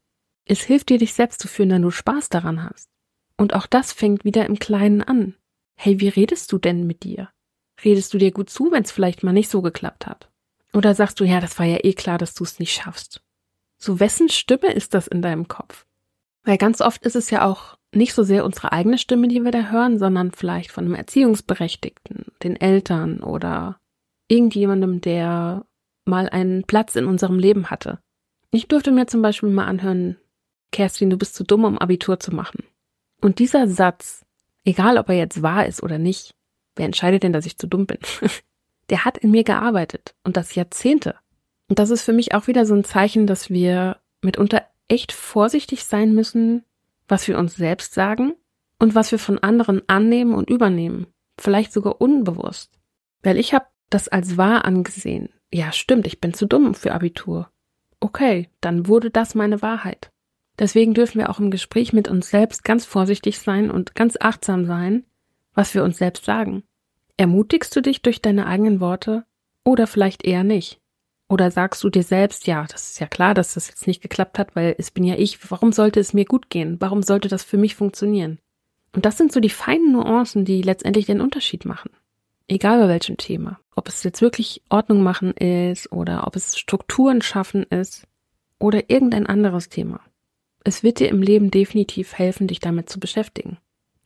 Es 0.46 0.62
hilft 0.62 0.90
dir, 0.90 0.98
dich 0.98 1.14
selbst 1.14 1.40
zu 1.40 1.48
führen, 1.48 1.70
wenn 1.70 1.84
du 1.84 1.92
Spaß 1.92 2.30
daran 2.30 2.64
hast. 2.64 2.90
Und 3.38 3.54
auch 3.54 3.68
das 3.68 3.94
fängt 3.94 4.26
wieder 4.26 4.48
im 4.48 4.58
Kleinen 4.58 5.04
an. 5.04 5.36
Hey, 5.76 6.00
wie 6.00 6.08
redest 6.08 6.52
du 6.52 6.58
denn 6.58 6.88
mit 6.88 7.04
dir? 7.04 7.30
Redest 7.86 8.12
du 8.12 8.18
dir 8.18 8.32
gut 8.32 8.50
zu, 8.50 8.72
wenn 8.72 8.82
es 8.82 8.92
vielleicht 8.92 9.22
mal 9.22 9.34
nicht 9.34 9.52
so 9.52 9.62
geklappt 9.62 10.08
hat? 10.08 10.32
Oder 10.74 10.96
sagst 10.96 11.20
du, 11.20 11.26
ja, 11.26 11.40
das 11.40 11.60
war 11.60 11.68
ja 11.68 11.78
eh 11.84 11.94
klar, 11.94 12.18
dass 12.18 12.34
du 12.34 12.44
es 12.44 12.58
nicht 12.58 12.74
schaffst? 12.74 13.22
So 13.78 14.00
wessen 14.00 14.30
Stimme 14.30 14.74
ist 14.74 14.96
das 14.96 15.06
in 15.06 15.22
deinem 15.22 15.48
Kopf? 15.48 15.86
Weil 16.42 16.58
ganz 16.58 16.82
oft 16.82 17.06
ist 17.06 17.16
es 17.16 17.30
ja 17.30 17.46
auch 17.46 17.78
nicht 17.94 18.16
so 18.16 18.24
sehr 18.24 18.46
unsere 18.46 18.72
eigene 18.72 18.98
Stimme, 18.98 19.28
die 19.28 19.44
wir 19.44 19.52
da 19.52 19.70
hören, 19.70 20.00
sondern 20.00 20.32
vielleicht 20.32 20.72
von 20.72 20.86
einem 20.86 20.96
Erziehungsberechtigten, 20.96 22.32
den 22.42 22.56
Eltern 22.56 23.22
oder 23.22 23.80
irgendjemandem, 24.28 25.02
der 25.02 25.68
mal 26.08 26.30
einen 26.30 26.64
Platz 26.64 26.96
in 26.96 27.06
unserem 27.06 27.40
Leben 27.40 27.70
hatte. 27.70 28.00
Ich 28.52 28.68
durfte 28.68 28.92
mir 28.92 29.08
zum 29.08 29.22
Beispiel 29.22 29.50
mal 29.50 29.66
anhören, 29.66 30.18
Kerstin, 30.72 31.10
du 31.10 31.18
bist 31.18 31.36
zu 31.36 31.44
dumm, 31.44 31.64
um 31.64 31.78
Abitur 31.78 32.20
zu 32.20 32.34
machen. 32.34 32.64
Und 33.22 33.40
dieser 33.40 33.68
Satz, 33.68 34.26
egal 34.64 34.98
ob 34.98 35.10
er 35.10 35.16
jetzt 35.16 35.42
wahr 35.42 35.66
ist 35.66 35.84
oder 35.84 35.98
nicht, 35.98 36.36
wer 36.76 36.86
entscheidet 36.86 37.24
denn, 37.24 37.34
dass 37.34 37.46
ich 37.46 37.58
zu 37.58 37.68
dumm 37.68 37.86
bin? 37.86 38.00
der 38.90 39.06
hat 39.06 39.18
in 39.18 39.32
mir 39.32 39.44
gearbeitet 39.44 40.16
und 40.24 40.38
das 40.38 40.56
Jahrzehnte. 40.56 41.16
Und 41.70 41.80
das 41.80 41.90
ist 41.90 42.04
für 42.04 42.14
mich 42.14 42.34
auch 42.34 42.48
wieder 42.48 42.66
so 42.66 42.74
ein 42.74 42.84
Zeichen, 42.84 43.28
dass 43.28 43.50
wir 43.50 43.98
mitunter 44.22 44.64
echt 44.88 45.12
vorsichtig 45.12 45.84
sein 45.84 46.14
müssen, 46.14 46.64
was 47.08 47.28
wir 47.28 47.38
uns 47.38 47.56
selbst 47.56 47.94
sagen 47.94 48.34
und 48.80 48.96
was 48.96 49.12
wir 49.12 49.20
von 49.20 49.40
anderen 49.40 49.82
annehmen 49.88 50.34
und 50.34 50.50
übernehmen, 50.50 51.08
vielleicht 51.38 51.74
sogar 51.74 52.00
unbewusst. 52.00 52.72
Weil 53.24 53.38
ich 53.38 53.54
habe 53.54 53.66
das 53.90 54.08
als 54.08 54.38
wahr 54.38 54.66
angesehen. 54.66 55.30
Ja, 55.54 55.72
stimmt, 55.72 56.08
ich 56.08 56.20
bin 56.20 56.34
zu 56.34 56.46
dumm 56.46 56.74
für 56.76 56.94
Abitur. 56.94 57.50
Okay, 58.00 58.50
dann 58.62 58.88
wurde 58.88 59.10
das 59.10 59.34
meine 59.34 59.62
Wahrheit. 59.62 60.12
Deswegen 60.60 60.94
dürfen 60.94 61.20
wir 61.20 61.30
auch 61.30 61.40
im 61.40 61.52
Gespräch 61.52 61.94
mit 61.94 62.08
uns 62.08 62.30
selbst 62.30 62.64
ganz 62.64 62.86
vorsichtig 62.86 63.40
sein 63.40 63.72
und 63.72 63.96
ganz 63.96 64.18
achtsam 64.20 64.66
sein, 64.66 65.06
was 65.54 65.74
wir 65.74 65.84
uns 65.84 65.98
selbst 65.98 66.26
sagen. 66.26 66.64
Ermutigst 67.16 67.76
du 67.76 67.82
dich 67.82 68.02
durch 68.02 68.22
deine 68.22 68.46
eigenen 68.46 68.80
Worte 68.80 69.26
oder 69.64 69.88
vielleicht 69.88 70.26
eher 70.26 70.44
nicht? 70.44 70.80
Oder 71.30 71.52
sagst 71.52 71.84
du 71.84 71.90
dir 71.90 72.04
selbst, 72.04 72.48
ja, 72.48 72.66
das 72.66 72.90
ist 72.90 73.00
ja 73.00 73.08
klar, 73.08 73.34
dass 73.34 73.56
das 73.56 73.68
jetzt 73.68 73.86
nicht 73.86 74.02
geklappt 74.02 74.40
hat, 74.40 74.56
weil 74.56 74.76
es 74.78 74.92
bin 74.92 75.04
ja 75.04 75.16
ich, 75.16 75.52
warum 75.52 75.72
sollte 75.74 76.00
es 76.00 76.14
mir 76.14 76.26
gut 76.26 76.50
gehen? 76.50 76.78
Warum 76.80 77.04
sollte 77.04 77.28
das 77.28 77.44
für 77.44 77.58
mich 77.58 77.76
funktionieren? 77.76 78.40
Und 78.96 79.06
das 79.06 79.18
sind 79.18 79.32
so 79.32 79.40
die 79.40 79.50
feinen 79.50 79.92
Nuancen, 79.92 80.46
die 80.46 80.62
letztendlich 80.62 81.06
den 81.06 81.22
Unterschied 81.22 81.66
machen. 81.66 81.90
Egal 82.48 82.80
bei 82.80 82.88
welchem 82.88 83.18
Thema. 83.18 83.60
Ob 83.76 83.88
es 83.88 84.04
jetzt 84.04 84.22
wirklich 84.22 84.62
Ordnung 84.70 85.04
machen 85.04 85.32
ist 85.34 85.92
oder 85.92 86.26
ob 86.26 86.36
es 86.36 86.58
Strukturen 86.58 87.22
schaffen 87.22 87.64
ist 87.64 88.08
oder 88.60 88.90
irgendein 88.90 89.28
anderes 89.28 89.70
Thema. 89.70 90.00
Es 90.64 90.82
wird 90.84 91.00
dir 91.00 91.10
im 91.10 91.22
Leben 91.22 91.52
definitiv 91.52 92.14
helfen, 92.14 92.48
dich 92.48 92.60
damit 92.60 92.90
zu 92.90 93.00
beschäftigen. 93.00 93.58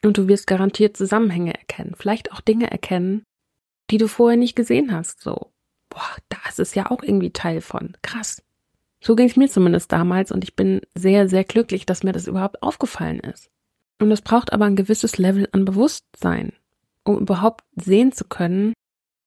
Und 0.04 0.18
du 0.18 0.28
wirst 0.28 0.48
garantiert 0.48 0.98
Zusammenhänge 0.98 1.54
erkennen, 1.54 1.94
vielleicht 1.96 2.32
auch 2.32 2.42
Dinge 2.42 2.72
erkennen, 2.72 3.24
die 3.92 3.98
du 3.98 4.08
vorher 4.08 4.38
nicht 4.38 4.56
gesehen 4.56 4.92
hast. 4.92 5.22
So, 5.22 5.52
boah, 5.90 6.16
da 6.30 6.38
ist 6.58 6.76
ja 6.76 6.90
auch 6.90 7.04
irgendwie 7.04 7.32
Teil 7.32 7.62
von. 7.62 7.96
Krass. 8.02 8.44
So 9.00 9.16
ging 9.16 9.28
es 9.28 9.36
mir 9.36 9.50
zumindest 9.50 9.92
damals 9.92 10.32
und 10.32 10.44
ich 10.44 10.56
bin 10.56 10.82
sehr, 10.96 11.28
sehr 11.28 11.44
glücklich, 11.44 11.86
dass 11.86 12.04
mir 12.04 12.12
das 12.12 12.28
überhaupt 12.28 12.62
aufgefallen 12.64 13.20
ist. 13.20 13.50
Und 14.00 14.12
es 14.12 14.22
braucht 14.22 14.54
aber 14.54 14.66
ein 14.66 14.76
gewisses 14.76 15.18
Level 15.18 15.48
an 15.52 15.66
Bewusstsein, 15.66 16.54
um 17.04 17.20
überhaupt 17.20 17.64
sehen 17.76 18.12
zu 18.12 18.26
können, 18.26 18.74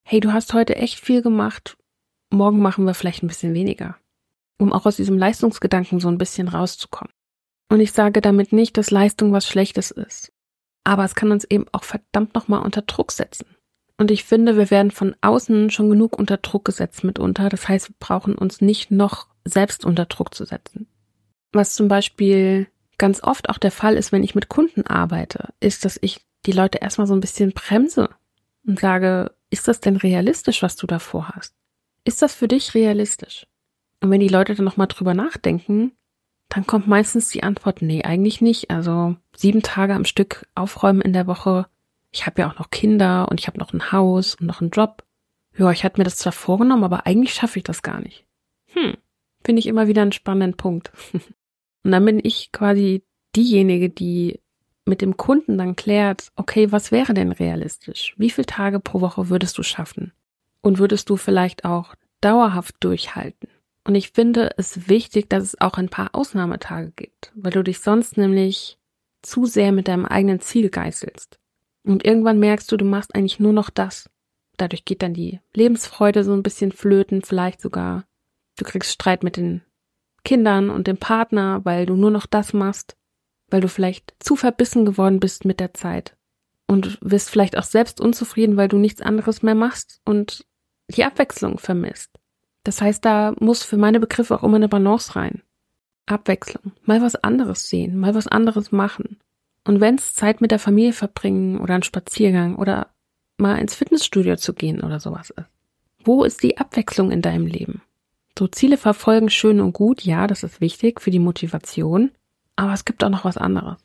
hey, 0.07 0.19
du 0.19 0.33
hast 0.33 0.53
heute 0.53 0.75
echt 0.75 0.99
viel 0.99 1.21
gemacht, 1.21 1.77
morgen 2.31 2.59
machen 2.59 2.85
wir 2.85 2.93
vielleicht 2.93 3.23
ein 3.23 3.27
bisschen 3.27 3.53
weniger. 3.53 3.97
Um 4.57 4.71
auch 4.71 4.85
aus 4.85 4.95
diesem 4.95 5.17
Leistungsgedanken 5.17 5.99
so 5.99 6.07
ein 6.07 6.17
bisschen 6.17 6.47
rauszukommen. 6.47 7.11
Und 7.69 7.79
ich 7.79 7.91
sage 7.91 8.21
damit 8.21 8.53
nicht, 8.53 8.77
dass 8.77 8.91
Leistung 8.91 9.31
was 9.31 9.47
Schlechtes 9.47 9.91
ist. 9.91 10.31
Aber 10.83 11.03
es 11.03 11.15
kann 11.15 11.31
uns 11.31 11.43
eben 11.45 11.65
auch 11.71 11.83
verdammt 11.83 12.35
nochmal 12.35 12.61
unter 12.61 12.83
Druck 12.83 13.11
setzen. 13.11 13.47
Und 13.97 14.11
ich 14.11 14.23
finde, 14.23 14.57
wir 14.57 14.69
werden 14.71 14.91
von 14.91 15.15
außen 15.21 15.71
schon 15.71 15.89
genug 15.89 16.17
unter 16.17 16.37
Druck 16.37 16.65
gesetzt 16.65 17.03
mitunter. 17.03 17.49
Das 17.49 17.67
heißt, 17.67 17.89
wir 17.89 17.95
brauchen 17.99 18.35
uns 18.35 18.61
nicht 18.61 18.91
noch 18.91 19.27
selbst 19.45 19.85
unter 19.85 20.05
Druck 20.05 20.35
zu 20.35 20.45
setzen. 20.45 20.87
Was 21.53 21.75
zum 21.75 21.87
Beispiel 21.87 22.67
ganz 22.97 23.23
oft 23.23 23.49
auch 23.49 23.57
der 23.57 23.71
Fall 23.71 23.95
ist, 23.95 24.11
wenn 24.11 24.23
ich 24.23 24.35
mit 24.35 24.49
Kunden 24.49 24.85
arbeite, 24.85 25.53
ist, 25.59 25.85
dass 25.85 25.99
ich 26.01 26.25
die 26.45 26.51
Leute 26.51 26.79
erstmal 26.79 27.07
so 27.07 27.13
ein 27.13 27.21
bisschen 27.21 27.51
bremse 27.51 28.09
und 28.65 28.79
sage, 28.79 29.31
ist 29.49 29.67
das 29.67 29.79
denn 29.79 29.97
realistisch, 29.97 30.61
was 30.61 30.75
du 30.75 30.87
davor 30.87 31.29
hast? 31.29 31.55
Ist 32.03 32.21
das 32.21 32.35
für 32.35 32.47
dich 32.47 32.73
realistisch? 32.73 33.47
Und 34.01 34.11
wenn 34.11 34.19
die 34.19 34.27
Leute 34.27 34.53
dann 34.55 34.65
nochmal 34.65 34.87
drüber 34.87 35.13
nachdenken, 35.13 35.91
dann 36.49 36.67
kommt 36.67 36.87
meistens 36.87 37.29
die 37.29 37.43
Antwort, 37.43 37.81
nee, 37.81 38.03
eigentlich 38.03 38.41
nicht. 38.41 38.69
Also 38.69 39.15
sieben 39.35 39.63
Tage 39.63 39.95
am 39.95 40.05
Stück 40.05 40.47
aufräumen 40.53 41.01
in 41.01 41.13
der 41.13 41.27
Woche. 41.27 41.67
Ich 42.11 42.25
habe 42.25 42.41
ja 42.41 42.49
auch 42.49 42.59
noch 42.59 42.69
Kinder 42.69 43.27
und 43.29 43.39
ich 43.39 43.47
habe 43.47 43.57
noch 43.57 43.73
ein 43.73 43.91
Haus 43.91 44.35
und 44.35 44.45
noch 44.45 44.61
einen 44.61 44.69
Job. 44.69 45.03
Ja, 45.57 45.71
ich 45.71 45.83
hatte 45.83 45.99
mir 45.99 46.03
das 46.03 46.17
zwar 46.17 46.33
vorgenommen, 46.33 46.83
aber 46.83 47.07
eigentlich 47.07 47.33
schaffe 47.33 47.59
ich 47.59 47.63
das 47.63 47.81
gar 47.81 47.99
nicht. 47.99 48.25
Hm, 48.73 48.95
finde 49.43 49.59
ich 49.59 49.67
immer 49.67 49.87
wieder 49.87 50.01
einen 50.01 50.11
spannenden 50.11 50.55
Punkt. 50.55 50.91
und 51.85 51.91
dann 51.91 52.03
bin 52.03 52.19
ich 52.21 52.51
quasi 52.51 53.03
diejenige, 53.35 53.91
die 53.91 54.41
mit 54.85 55.01
dem 55.01 55.17
Kunden 55.17 55.59
dann 55.59 55.75
klärt, 55.75 56.31
okay, 56.35 56.71
was 56.71 56.91
wäre 56.91 57.13
denn 57.13 57.31
realistisch? 57.31 58.15
Wie 58.17 58.31
viele 58.31 58.47
Tage 58.47 58.79
pro 58.79 59.01
Woche 59.01 59.29
würdest 59.29 59.55
du 59.59 59.63
schaffen? 59.63 60.11
Und 60.61 60.79
würdest 60.79 61.11
du 61.11 61.15
vielleicht 61.15 61.63
auch 61.63 61.93
dauerhaft 62.21 62.75
durchhalten? 62.79 63.49
Und 63.83 63.93
ich 63.93 64.09
finde 64.09 64.49
es 64.57 64.89
wichtig, 64.89 65.29
dass 65.29 65.43
es 65.43 65.61
auch 65.61 65.77
ein 65.77 65.89
paar 65.89 66.09
Ausnahmetage 66.13 66.91
gibt, 66.95 67.31
weil 67.35 67.51
du 67.51 67.63
dich 67.63 67.79
sonst 67.79 68.17
nämlich 68.17 68.79
zu 69.21 69.45
sehr 69.45 69.71
mit 69.71 69.87
deinem 69.87 70.07
eigenen 70.07 70.39
Ziel 70.39 70.71
geißelst. 70.71 71.37
Und 71.83 72.03
irgendwann 72.03 72.39
merkst 72.39 72.71
du, 72.71 72.77
du 72.77 72.85
machst 72.85 73.13
eigentlich 73.13 73.39
nur 73.39 73.53
noch 73.53 73.69
das. 73.69 74.09
Dadurch 74.57 74.85
geht 74.85 75.03
dann 75.03 75.13
die 75.13 75.39
Lebensfreude 75.53 76.23
so 76.23 76.33
ein 76.33 76.41
bisschen 76.41 76.71
flöten, 76.71 77.21
vielleicht 77.21 77.61
sogar. 77.61 78.05
Du 78.57 78.65
kriegst 78.65 78.91
Streit 78.91 79.23
mit 79.23 79.37
den 79.37 79.61
Kindern 80.25 80.69
und 80.69 80.87
dem 80.87 80.97
Partner, 80.97 81.61
weil 81.63 81.85
du 81.85 81.95
nur 81.95 82.11
noch 82.11 82.25
das 82.25 82.51
machst, 82.51 82.97
weil 83.49 83.61
du 83.61 83.69
vielleicht 83.69 84.13
zu 84.19 84.35
verbissen 84.35 84.83
geworden 84.83 85.21
bist 85.21 85.45
mit 85.45 85.61
der 85.61 85.73
Zeit. 85.73 86.17
Und 86.67 86.97
wirst 87.01 87.29
vielleicht 87.29 87.57
auch 87.57 87.63
selbst 87.63 88.01
unzufrieden, 88.01 88.57
weil 88.57 88.67
du 88.67 88.77
nichts 88.77 89.01
anderes 89.01 89.43
mehr 89.43 89.55
machst 89.55 90.01
und 90.03 90.45
die 90.89 91.05
Abwechslung 91.05 91.59
vermisst. 91.59 92.11
Das 92.63 92.81
heißt, 92.81 93.05
da 93.05 93.33
muss 93.39 93.63
für 93.63 93.77
meine 93.77 93.99
Begriffe 93.99 94.35
auch 94.35 94.43
immer 94.43 94.55
eine 94.55 94.67
Balance 94.67 95.15
rein. 95.15 95.43
Abwechslung, 96.07 96.73
mal 96.83 97.01
was 97.01 97.15
anderes 97.15 97.69
sehen, 97.69 97.97
mal 97.97 98.15
was 98.15 98.27
anderes 98.27 98.71
machen. 98.71 99.19
Und 99.63 99.79
wenn 99.79 99.95
es 99.95 100.13
Zeit 100.13 100.41
mit 100.41 100.51
der 100.51 100.59
Familie 100.59 100.93
verbringen 100.93 101.59
oder 101.59 101.75
einen 101.75 101.83
Spaziergang 101.83 102.55
oder 102.55 102.89
mal 103.37 103.57
ins 103.57 103.75
Fitnessstudio 103.75 104.35
zu 104.35 104.53
gehen 104.53 104.81
oder 104.81 104.99
sowas 104.99 105.29
ist. 105.29 105.45
Wo 106.03 106.23
ist 106.23 106.43
die 106.43 106.57
Abwechslung 106.57 107.11
in 107.11 107.21
deinem 107.21 107.47
Leben? 107.47 107.81
So 108.37 108.47
Ziele 108.47 108.77
verfolgen 108.77 109.29
schön 109.29 109.61
und 109.61 109.73
gut, 109.73 110.01
ja, 110.01 110.27
das 110.27 110.43
ist 110.43 110.59
wichtig 110.59 111.01
für 111.01 111.11
die 111.11 111.19
Motivation, 111.19 112.11
aber 112.55 112.73
es 112.73 112.83
gibt 112.83 113.03
auch 113.03 113.09
noch 113.09 113.25
was 113.25 113.37
anderes. 113.37 113.77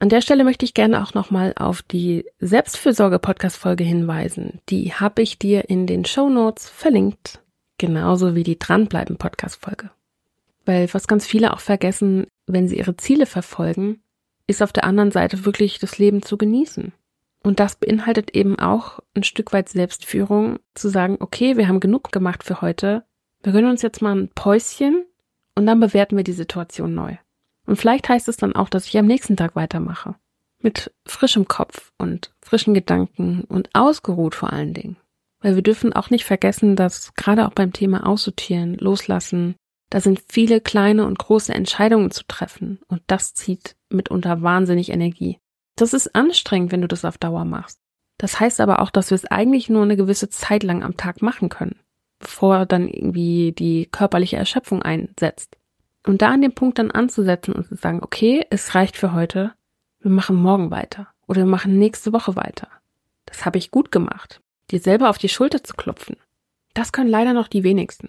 An 0.00 0.08
der 0.08 0.20
Stelle 0.20 0.42
möchte 0.42 0.64
ich 0.64 0.74
gerne 0.74 1.00
auch 1.00 1.14
nochmal 1.14 1.54
auf 1.56 1.82
die 1.82 2.24
Selbstfürsorge-Podcast-Folge 2.40 3.84
hinweisen. 3.84 4.58
Die 4.68 4.92
habe 4.92 5.22
ich 5.22 5.38
dir 5.38 5.70
in 5.70 5.86
den 5.86 6.04
Show 6.04 6.28
Notes 6.28 6.68
verlinkt. 6.68 7.40
Genauso 7.78 8.34
wie 8.34 8.42
die 8.42 8.58
Dranbleiben 8.58 9.16
Podcast-Folge. 9.16 9.90
Weil 10.64 10.92
was 10.92 11.06
ganz 11.06 11.24
viele 11.24 11.52
auch 11.52 11.60
vergessen, 11.60 12.26
wenn 12.48 12.66
sie 12.66 12.78
ihre 12.78 12.96
Ziele 12.96 13.26
verfolgen, 13.26 14.02
ist 14.48 14.60
auf 14.60 14.72
der 14.72 14.84
anderen 14.84 15.12
Seite 15.12 15.44
wirklich 15.44 15.78
das 15.78 15.98
Leben 15.98 16.22
zu 16.22 16.36
genießen. 16.36 16.92
Und 17.44 17.60
das 17.60 17.76
beinhaltet 17.76 18.34
eben 18.34 18.58
auch 18.58 18.98
ein 19.14 19.22
Stück 19.22 19.52
weit 19.52 19.68
Selbstführung, 19.68 20.58
zu 20.74 20.88
sagen, 20.88 21.18
okay, 21.20 21.56
wir 21.56 21.68
haben 21.68 21.78
genug 21.78 22.10
gemacht 22.10 22.42
für 22.42 22.60
heute, 22.60 23.04
wir 23.42 23.52
gönnen 23.52 23.70
uns 23.70 23.82
jetzt 23.82 24.02
mal 24.02 24.16
ein 24.16 24.28
Päuschen 24.34 25.04
und 25.54 25.66
dann 25.66 25.80
bewerten 25.80 26.16
wir 26.16 26.24
die 26.24 26.32
Situation 26.32 26.94
neu. 26.94 27.16
Und 27.66 27.76
vielleicht 27.76 28.08
heißt 28.08 28.28
es 28.28 28.36
dann 28.36 28.54
auch, 28.54 28.68
dass 28.68 28.86
ich 28.86 28.98
am 28.98 29.06
nächsten 29.06 29.36
Tag 29.36 29.56
weitermache. 29.56 30.16
Mit 30.60 30.92
frischem 31.06 31.48
Kopf 31.48 31.92
und 31.98 32.32
frischen 32.40 32.74
Gedanken 32.74 33.44
und 33.44 33.70
ausgeruht 33.74 34.34
vor 34.34 34.52
allen 34.52 34.74
Dingen. 34.74 34.96
Weil 35.40 35.56
wir 35.56 35.62
dürfen 35.62 35.92
auch 35.92 36.10
nicht 36.10 36.24
vergessen, 36.24 36.76
dass 36.76 37.14
gerade 37.14 37.46
auch 37.46 37.52
beim 37.52 37.72
Thema 37.72 38.06
Aussortieren, 38.06 38.74
Loslassen, 38.74 39.56
da 39.90 40.00
sind 40.00 40.22
viele 40.28 40.60
kleine 40.60 41.04
und 41.04 41.18
große 41.18 41.52
Entscheidungen 41.52 42.10
zu 42.10 42.24
treffen 42.26 42.80
und 42.88 43.02
das 43.08 43.34
zieht 43.34 43.76
mitunter 43.90 44.40
wahnsinnig 44.40 44.90
Energie. 44.90 45.38
Das 45.76 45.92
ist 45.92 46.14
anstrengend, 46.14 46.72
wenn 46.72 46.80
du 46.80 46.88
das 46.88 47.04
auf 47.04 47.18
Dauer 47.18 47.44
machst. 47.44 47.78
Das 48.18 48.38
heißt 48.38 48.60
aber 48.60 48.80
auch, 48.80 48.90
dass 48.90 49.10
wir 49.10 49.16
es 49.16 49.24
eigentlich 49.24 49.68
nur 49.68 49.82
eine 49.82 49.96
gewisse 49.96 50.30
Zeit 50.30 50.62
lang 50.62 50.82
am 50.82 50.96
Tag 50.96 51.22
machen 51.22 51.48
können, 51.48 51.78
bevor 52.22 52.66
dann 52.66 52.88
irgendwie 52.88 53.52
die 53.52 53.86
körperliche 53.86 54.36
Erschöpfung 54.36 54.82
einsetzt. 54.82 55.56
Und 56.06 56.22
da 56.22 56.30
an 56.30 56.42
dem 56.42 56.54
Punkt 56.54 56.78
dann 56.78 56.90
anzusetzen 56.90 57.54
und 57.54 57.68
zu 57.68 57.76
sagen, 57.76 58.00
okay, 58.02 58.44
es 58.50 58.74
reicht 58.74 58.96
für 58.96 59.12
heute, 59.12 59.52
wir 60.00 60.10
machen 60.10 60.36
morgen 60.36 60.70
weiter 60.70 61.08
oder 61.28 61.42
wir 61.42 61.46
machen 61.46 61.78
nächste 61.78 62.12
Woche 62.12 62.34
weiter. 62.34 62.68
Das 63.26 63.44
habe 63.44 63.58
ich 63.58 63.70
gut 63.70 63.92
gemacht 63.92 64.40
dir 64.72 64.80
selber 64.80 65.10
auf 65.10 65.18
die 65.18 65.28
Schulter 65.28 65.62
zu 65.62 65.74
klopfen. 65.74 66.16
Das 66.74 66.92
können 66.92 67.10
leider 67.10 67.34
noch 67.34 67.48
die 67.48 67.62
wenigsten. 67.62 68.08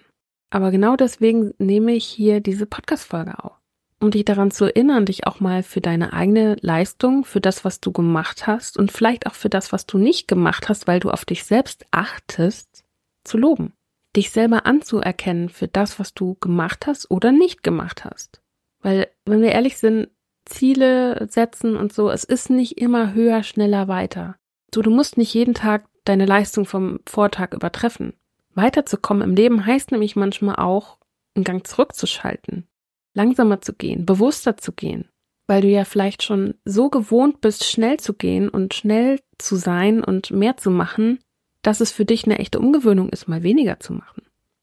Aber 0.50 0.70
genau 0.70 0.96
deswegen 0.96 1.52
nehme 1.58 1.92
ich 1.92 2.06
hier 2.06 2.40
diese 2.40 2.66
Podcast-Folge 2.66 3.42
auf. 3.42 3.52
Um 4.00 4.10
dich 4.10 4.24
daran 4.24 4.50
zu 4.50 4.66
erinnern, 4.66 5.06
dich 5.06 5.26
auch 5.26 5.40
mal 5.40 5.62
für 5.62 5.80
deine 5.80 6.12
eigene 6.12 6.56
Leistung, 6.60 7.24
für 7.24 7.40
das, 7.40 7.64
was 7.64 7.80
du 7.80 7.92
gemacht 7.92 8.46
hast 8.46 8.76
und 8.76 8.92
vielleicht 8.92 9.26
auch 9.26 9.34
für 9.34 9.48
das, 9.48 9.72
was 9.72 9.86
du 9.86 9.98
nicht 9.98 10.28
gemacht 10.28 10.68
hast, 10.68 10.86
weil 10.86 11.00
du 11.00 11.10
auf 11.10 11.24
dich 11.24 11.44
selbst 11.44 11.86
achtest, 11.90 12.84
zu 13.24 13.38
loben. 13.38 13.72
Dich 14.16 14.30
selber 14.30 14.66
anzuerkennen 14.66 15.48
für 15.48 15.68
das, 15.68 15.98
was 15.98 16.14
du 16.14 16.36
gemacht 16.40 16.86
hast 16.86 17.10
oder 17.10 17.32
nicht 17.32 17.62
gemacht 17.62 18.04
hast. 18.04 18.42
Weil, 18.80 19.08
wenn 19.24 19.42
wir 19.42 19.52
ehrlich 19.52 19.78
sind, 19.78 20.08
Ziele 20.44 21.26
setzen 21.28 21.76
und 21.76 21.92
so, 21.92 22.10
es 22.10 22.24
ist 22.24 22.50
nicht 22.50 22.78
immer 22.78 23.14
höher, 23.14 23.42
schneller, 23.42 23.88
weiter. 23.88 24.36
So, 24.74 24.82
du 24.82 24.90
musst 24.90 25.16
nicht 25.16 25.32
jeden 25.32 25.54
Tag 25.54 25.88
deine 26.04 26.26
Leistung 26.26 26.66
vom 26.66 27.00
Vortag 27.06 27.54
übertreffen. 27.54 28.12
Weiterzukommen 28.54 29.22
im 29.22 29.34
Leben 29.34 29.66
heißt 29.66 29.90
nämlich 29.90 30.16
manchmal 30.16 30.56
auch, 30.56 30.98
einen 31.34 31.44
Gang 31.44 31.66
zurückzuschalten, 31.66 32.68
langsamer 33.14 33.60
zu 33.60 33.72
gehen, 33.72 34.06
bewusster 34.06 34.56
zu 34.56 34.72
gehen, 34.72 35.08
weil 35.48 35.62
du 35.62 35.68
ja 35.68 35.84
vielleicht 35.84 36.22
schon 36.22 36.54
so 36.64 36.90
gewohnt 36.90 37.40
bist, 37.40 37.64
schnell 37.64 37.98
zu 37.98 38.14
gehen 38.14 38.48
und 38.48 38.74
schnell 38.74 39.20
zu 39.38 39.56
sein 39.56 40.04
und 40.04 40.30
mehr 40.30 40.56
zu 40.56 40.70
machen, 40.70 41.18
dass 41.64 41.80
es 41.80 41.90
für 41.90 42.04
dich 42.04 42.24
eine 42.24 42.38
echte 42.38 42.60
Umgewöhnung 42.60 43.08
ist, 43.08 43.26
mal 43.26 43.42
weniger 43.42 43.80
zu 43.80 43.94
machen. 43.94 44.22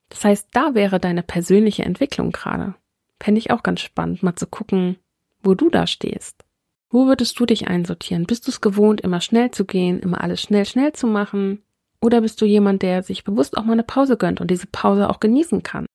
Das 0.09 0.23
heißt, 0.23 0.49
da 0.53 0.75
wäre 0.75 0.99
deine 0.99 1.23
persönliche 1.23 1.83
Entwicklung 1.83 2.31
gerade. 2.31 2.75
Fände 3.19 3.39
ich 3.39 3.51
auch 3.51 3.63
ganz 3.63 3.81
spannend, 3.81 4.23
mal 4.23 4.35
zu 4.35 4.45
gucken, 4.45 4.97
wo 5.41 5.55
du 5.55 5.69
da 5.69 5.87
stehst. 5.87 6.45
Wo 6.89 7.07
würdest 7.07 7.39
du 7.39 7.45
dich 7.45 7.67
einsortieren? 7.67 8.25
Bist 8.25 8.45
du 8.45 8.51
es 8.51 8.61
gewohnt, 8.61 9.01
immer 9.01 9.21
schnell 9.21 9.49
zu 9.51 9.65
gehen, 9.65 9.99
immer 9.99 10.21
alles 10.21 10.41
schnell, 10.41 10.65
schnell 10.65 10.93
zu 10.93 11.07
machen? 11.07 11.63
Oder 12.01 12.21
bist 12.21 12.39
du 12.41 12.45
jemand, 12.45 12.81
der 12.81 13.01
sich 13.01 13.23
bewusst 13.23 13.57
auch 13.57 13.63
mal 13.63 13.73
eine 13.73 13.83
Pause 13.83 14.17
gönnt 14.17 14.41
und 14.41 14.51
diese 14.51 14.67
Pause 14.67 15.09
auch 15.09 15.19
genießen 15.19 15.63
kann? 15.63 15.85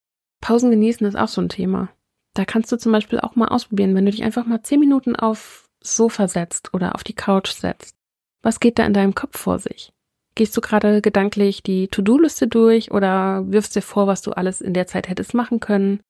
Pausen 0.40 0.70
genießen 0.70 1.06
ist 1.06 1.16
auch 1.16 1.28
so 1.28 1.40
ein 1.40 1.48
Thema. 1.48 1.88
Da 2.34 2.44
kannst 2.44 2.72
du 2.72 2.78
zum 2.78 2.92
Beispiel 2.92 3.20
auch 3.20 3.36
mal 3.36 3.48
ausprobieren, 3.48 3.94
wenn 3.94 4.06
du 4.06 4.10
dich 4.10 4.24
einfach 4.24 4.46
mal 4.46 4.62
zehn 4.62 4.80
Minuten 4.80 5.14
aufs 5.14 5.68
Sofa 5.80 6.26
setzt 6.26 6.74
oder 6.74 6.94
auf 6.94 7.04
die 7.04 7.14
Couch 7.14 7.50
setzt. 7.50 7.94
Was 8.42 8.60
geht 8.60 8.78
da 8.78 8.86
in 8.86 8.94
deinem 8.94 9.14
Kopf 9.14 9.38
vor 9.38 9.58
sich? 9.58 9.92
Gehst 10.36 10.54
du 10.54 10.60
gerade 10.60 11.00
gedanklich 11.00 11.62
die 11.62 11.88
To-Do-Liste 11.88 12.46
durch 12.46 12.92
oder 12.92 13.42
wirfst 13.50 13.74
dir 13.74 13.82
vor, 13.82 14.06
was 14.06 14.20
du 14.20 14.32
alles 14.32 14.60
in 14.60 14.74
der 14.74 14.86
Zeit 14.86 15.08
hättest 15.08 15.32
machen 15.32 15.60
können? 15.60 16.00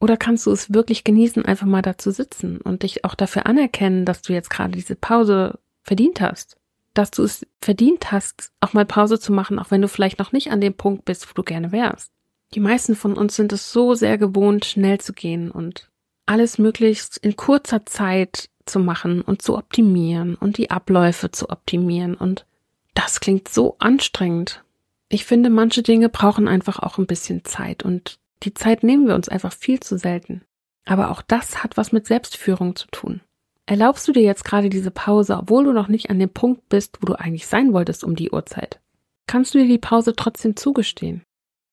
Oder 0.00 0.16
kannst 0.16 0.46
du 0.46 0.50
es 0.50 0.72
wirklich 0.72 1.04
genießen, 1.04 1.44
einfach 1.44 1.66
mal 1.66 1.82
da 1.82 1.98
zu 1.98 2.10
sitzen 2.10 2.60
und 2.62 2.82
dich 2.82 3.04
auch 3.04 3.14
dafür 3.14 3.44
anerkennen, 3.44 4.06
dass 4.06 4.22
du 4.22 4.32
jetzt 4.32 4.48
gerade 4.48 4.72
diese 4.72 4.96
Pause 4.96 5.58
verdient 5.82 6.22
hast? 6.22 6.56
Dass 6.94 7.10
du 7.10 7.24
es 7.24 7.46
verdient 7.60 8.10
hast, 8.10 8.52
auch 8.60 8.72
mal 8.72 8.86
Pause 8.86 9.20
zu 9.20 9.32
machen, 9.32 9.58
auch 9.58 9.70
wenn 9.70 9.82
du 9.82 9.88
vielleicht 9.88 10.18
noch 10.18 10.32
nicht 10.32 10.50
an 10.50 10.62
dem 10.62 10.74
Punkt 10.74 11.04
bist, 11.04 11.28
wo 11.28 11.34
du 11.34 11.42
gerne 11.42 11.70
wärst. 11.70 12.10
Die 12.54 12.60
meisten 12.60 12.96
von 12.96 13.14
uns 13.14 13.36
sind 13.36 13.52
es 13.52 13.70
so 13.70 13.94
sehr 13.94 14.16
gewohnt, 14.16 14.64
schnell 14.64 14.98
zu 14.98 15.12
gehen 15.12 15.50
und 15.50 15.90
alles 16.24 16.56
möglichst 16.56 17.18
in 17.18 17.36
kurzer 17.36 17.84
Zeit 17.84 18.48
zu 18.64 18.78
machen 18.78 19.20
und 19.20 19.42
zu 19.42 19.58
optimieren 19.58 20.36
und 20.36 20.56
die 20.56 20.70
Abläufe 20.70 21.30
zu 21.30 21.50
optimieren. 21.50 22.14
Und 22.14 22.46
das 22.94 23.20
klingt 23.20 23.48
so 23.48 23.76
anstrengend. 23.78 24.64
Ich 25.08 25.24
finde, 25.24 25.50
manche 25.50 25.82
Dinge 25.82 26.08
brauchen 26.08 26.48
einfach 26.48 26.78
auch 26.78 26.98
ein 26.98 27.06
bisschen 27.06 27.44
Zeit 27.44 27.84
und 27.84 28.18
die 28.42 28.54
Zeit 28.54 28.82
nehmen 28.82 29.06
wir 29.06 29.14
uns 29.14 29.28
einfach 29.28 29.52
viel 29.52 29.80
zu 29.80 29.98
selten. 29.98 30.42
Aber 30.84 31.10
auch 31.10 31.22
das 31.22 31.62
hat 31.62 31.76
was 31.76 31.92
mit 31.92 32.06
Selbstführung 32.06 32.76
zu 32.76 32.86
tun. 32.88 33.20
Erlaubst 33.66 34.06
du 34.06 34.12
dir 34.12 34.22
jetzt 34.22 34.44
gerade 34.44 34.68
diese 34.68 34.90
Pause, 34.90 35.38
obwohl 35.38 35.64
du 35.64 35.72
noch 35.72 35.88
nicht 35.88 36.10
an 36.10 36.18
dem 36.18 36.28
Punkt 36.28 36.68
bist, 36.68 36.98
wo 37.00 37.06
du 37.06 37.18
eigentlich 37.18 37.46
sein 37.46 37.72
wolltest 37.72 38.04
um 38.04 38.14
die 38.14 38.30
Uhrzeit? 38.30 38.80
Kannst 39.26 39.54
du 39.54 39.58
dir 39.58 39.68
die 39.68 39.78
Pause 39.78 40.14
trotzdem 40.14 40.56
zugestehen? 40.56 41.22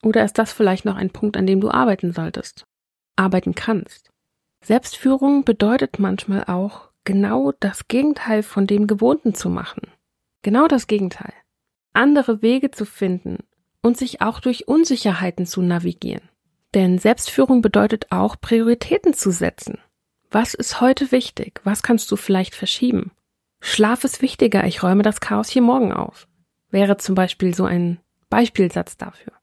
Oder 0.04 0.24
ist 0.24 0.38
das 0.38 0.54
vielleicht 0.54 0.86
noch 0.86 0.96
ein 0.96 1.10
Punkt, 1.10 1.36
an 1.36 1.46
dem 1.46 1.60
du 1.60 1.70
arbeiten 1.70 2.14
solltest? 2.14 2.64
Arbeiten 3.18 3.56
kannst? 3.56 4.10
Selbstführung 4.64 5.44
bedeutet 5.44 6.00
manchmal 6.00 6.46
auch, 6.46 6.90
genau 7.04 7.52
das 7.60 7.88
Gegenteil 7.88 8.44
von 8.44 8.68
dem 8.68 8.88
Gewohnten 8.88 9.34
zu 9.34 9.50
machen. 9.50 9.82
Genau 10.42 10.68
das 10.68 10.88
Gegenteil. 10.88 11.34
Andere 11.94 12.42
Wege 12.42 12.72
zu 12.72 12.86
finden 12.86 13.40
und 13.82 13.98
sich 13.98 14.22
auch 14.22 14.40
durch 14.40 14.68
Unsicherheiten 14.68 15.46
zu 15.46 15.62
navigieren. 15.62 16.30
Denn 16.74 16.98
Selbstführung 16.98 17.62
bedeutet 17.62 18.12
auch, 18.12 18.40
Prioritäten 18.40 19.14
zu 19.14 19.32
setzen. 19.32 19.78
Was 20.30 20.54
ist 20.54 20.80
heute 20.80 21.12
wichtig? 21.12 21.60
Was 21.64 21.84
kannst 21.84 22.10
du 22.12 22.16
vielleicht 22.16 22.56
verschieben? 22.56 23.12
Schlaf 23.60 24.04
ist 24.04 24.22
wichtiger, 24.22 24.66
ich 24.66 24.82
räume 24.82 25.04
das 25.04 25.20
Chaos 25.20 25.50
hier 25.50 25.62
morgen 25.62 25.92
auf. 25.92 26.28
Wäre 26.70 26.98
zum 26.98 27.16
Beispiel 27.16 27.54
so 27.54 27.66
ein 27.66 28.00
Beispielsatz 28.30 28.98
dafür. 28.98 29.34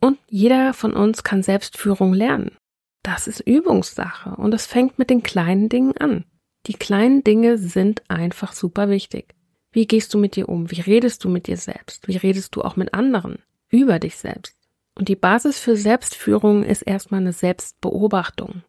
Und 0.00 0.18
jeder 0.28 0.72
von 0.72 0.94
uns 0.94 1.22
kann 1.22 1.42
Selbstführung 1.42 2.14
lernen. 2.14 2.56
Das 3.02 3.28
ist 3.28 3.40
Übungssache 3.40 4.30
und 4.36 4.54
es 4.54 4.66
fängt 4.66 4.98
mit 4.98 5.10
den 5.10 5.22
kleinen 5.22 5.68
Dingen 5.68 5.96
an. 5.98 6.24
Die 6.66 6.74
kleinen 6.74 7.22
Dinge 7.22 7.58
sind 7.58 8.02
einfach 8.08 8.52
super 8.52 8.88
wichtig. 8.88 9.34
Wie 9.78 9.86
gehst 9.86 10.12
du 10.12 10.18
mit 10.18 10.34
dir 10.34 10.48
um? 10.48 10.72
Wie 10.72 10.80
redest 10.80 11.22
du 11.22 11.28
mit 11.28 11.46
dir 11.46 11.56
selbst? 11.56 12.08
Wie 12.08 12.16
redest 12.16 12.56
du 12.56 12.62
auch 12.62 12.74
mit 12.74 12.94
anderen 12.94 13.38
über 13.68 14.00
dich 14.00 14.16
selbst? 14.16 14.56
Und 14.96 15.06
die 15.06 15.14
Basis 15.14 15.60
für 15.60 15.76
Selbstführung 15.76 16.64
ist 16.64 16.82
erstmal 16.82 17.20
eine 17.20 17.32
Selbstbeobachtung. 17.32 18.64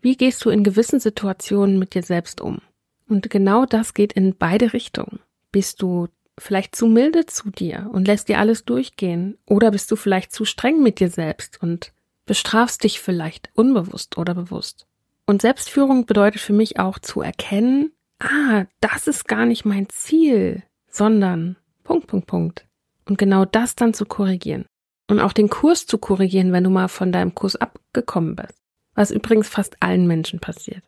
Wie 0.00 0.16
gehst 0.16 0.42
du 0.42 0.48
in 0.48 0.64
gewissen 0.64 1.00
Situationen 1.00 1.78
mit 1.78 1.92
dir 1.92 2.02
selbst 2.02 2.40
um? 2.40 2.62
Und 3.06 3.28
genau 3.28 3.66
das 3.66 3.92
geht 3.92 4.14
in 4.14 4.36
beide 4.38 4.72
Richtungen. 4.72 5.20
Bist 5.52 5.82
du 5.82 6.08
vielleicht 6.38 6.74
zu 6.74 6.86
milde 6.86 7.26
zu 7.26 7.50
dir 7.50 7.90
und 7.92 8.06
lässt 8.06 8.30
dir 8.30 8.38
alles 8.38 8.64
durchgehen? 8.64 9.36
Oder 9.44 9.70
bist 9.70 9.90
du 9.90 9.96
vielleicht 9.96 10.32
zu 10.32 10.46
streng 10.46 10.82
mit 10.82 10.98
dir 10.98 11.10
selbst 11.10 11.60
und 11.60 11.92
bestrafst 12.24 12.84
dich 12.84 13.00
vielleicht 13.00 13.50
unbewusst 13.52 14.16
oder 14.16 14.34
bewusst? 14.34 14.86
Und 15.26 15.42
Selbstführung 15.42 16.06
bedeutet 16.06 16.40
für 16.40 16.54
mich 16.54 16.78
auch 16.78 16.98
zu 16.98 17.20
erkennen, 17.20 17.92
ah, 18.20 18.64
das 18.80 19.06
ist 19.06 19.26
gar 19.26 19.46
nicht 19.46 19.64
mein 19.64 19.88
Ziel, 19.88 20.62
sondern 20.88 21.56
Punkt, 21.82 22.06
Punkt, 22.06 22.26
Punkt. 22.26 22.66
Und 23.06 23.18
genau 23.18 23.44
das 23.44 23.76
dann 23.76 23.94
zu 23.94 24.06
korrigieren. 24.06 24.64
Und 25.08 25.20
auch 25.20 25.32
den 25.32 25.50
Kurs 25.50 25.86
zu 25.86 25.98
korrigieren, 25.98 26.52
wenn 26.52 26.64
du 26.64 26.70
mal 26.70 26.88
von 26.88 27.12
deinem 27.12 27.34
Kurs 27.34 27.56
abgekommen 27.56 28.36
bist. 28.36 28.58
Was 28.94 29.10
übrigens 29.10 29.48
fast 29.48 29.76
allen 29.82 30.06
Menschen 30.06 30.40
passiert. 30.40 30.82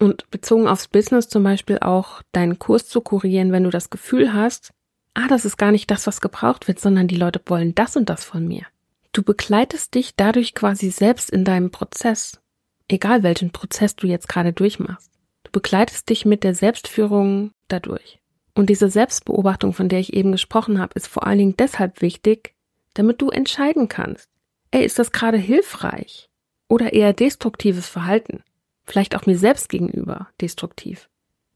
Und 0.00 0.28
bezogen 0.30 0.66
aufs 0.66 0.88
Business 0.88 1.28
zum 1.28 1.44
Beispiel 1.44 1.78
auch 1.78 2.22
deinen 2.32 2.58
Kurs 2.58 2.88
zu 2.88 3.00
korrigieren, 3.00 3.52
wenn 3.52 3.64
du 3.64 3.70
das 3.70 3.90
Gefühl 3.90 4.32
hast, 4.32 4.72
ah, 5.14 5.28
das 5.28 5.44
ist 5.44 5.58
gar 5.58 5.70
nicht 5.70 5.90
das, 5.90 6.06
was 6.06 6.20
gebraucht 6.20 6.68
wird, 6.68 6.80
sondern 6.80 7.06
die 7.06 7.16
Leute 7.16 7.40
wollen 7.46 7.74
das 7.74 7.96
und 7.96 8.08
das 8.08 8.24
von 8.24 8.46
mir. 8.48 8.64
Du 9.12 9.22
begleitest 9.22 9.94
dich 9.94 10.14
dadurch 10.16 10.54
quasi 10.54 10.90
selbst 10.90 11.30
in 11.30 11.44
deinem 11.44 11.70
Prozess, 11.70 12.40
egal 12.88 13.22
welchen 13.22 13.50
Prozess 13.50 13.94
du 13.94 14.06
jetzt 14.06 14.28
gerade 14.28 14.52
durchmachst. 14.52 15.10
Du 15.50 15.58
begleitest 15.58 16.08
dich 16.08 16.24
mit 16.24 16.44
der 16.44 16.54
Selbstführung 16.54 17.50
dadurch. 17.66 18.20
Und 18.54 18.70
diese 18.70 18.88
Selbstbeobachtung, 18.88 19.72
von 19.72 19.88
der 19.88 19.98
ich 19.98 20.12
eben 20.12 20.30
gesprochen 20.30 20.78
habe, 20.78 20.92
ist 20.94 21.08
vor 21.08 21.26
allen 21.26 21.38
Dingen 21.38 21.56
deshalb 21.58 22.02
wichtig, 22.02 22.54
damit 22.94 23.20
du 23.20 23.30
entscheiden 23.30 23.88
kannst. 23.88 24.28
Ey, 24.70 24.84
ist 24.84 25.00
das 25.00 25.10
gerade 25.10 25.38
hilfreich? 25.38 26.30
Oder 26.68 26.92
eher 26.92 27.12
destruktives 27.12 27.88
Verhalten? 27.88 28.44
Vielleicht 28.84 29.16
auch 29.16 29.26
mir 29.26 29.36
selbst 29.36 29.68
gegenüber 29.68 30.28
destruktiv. 30.40 31.08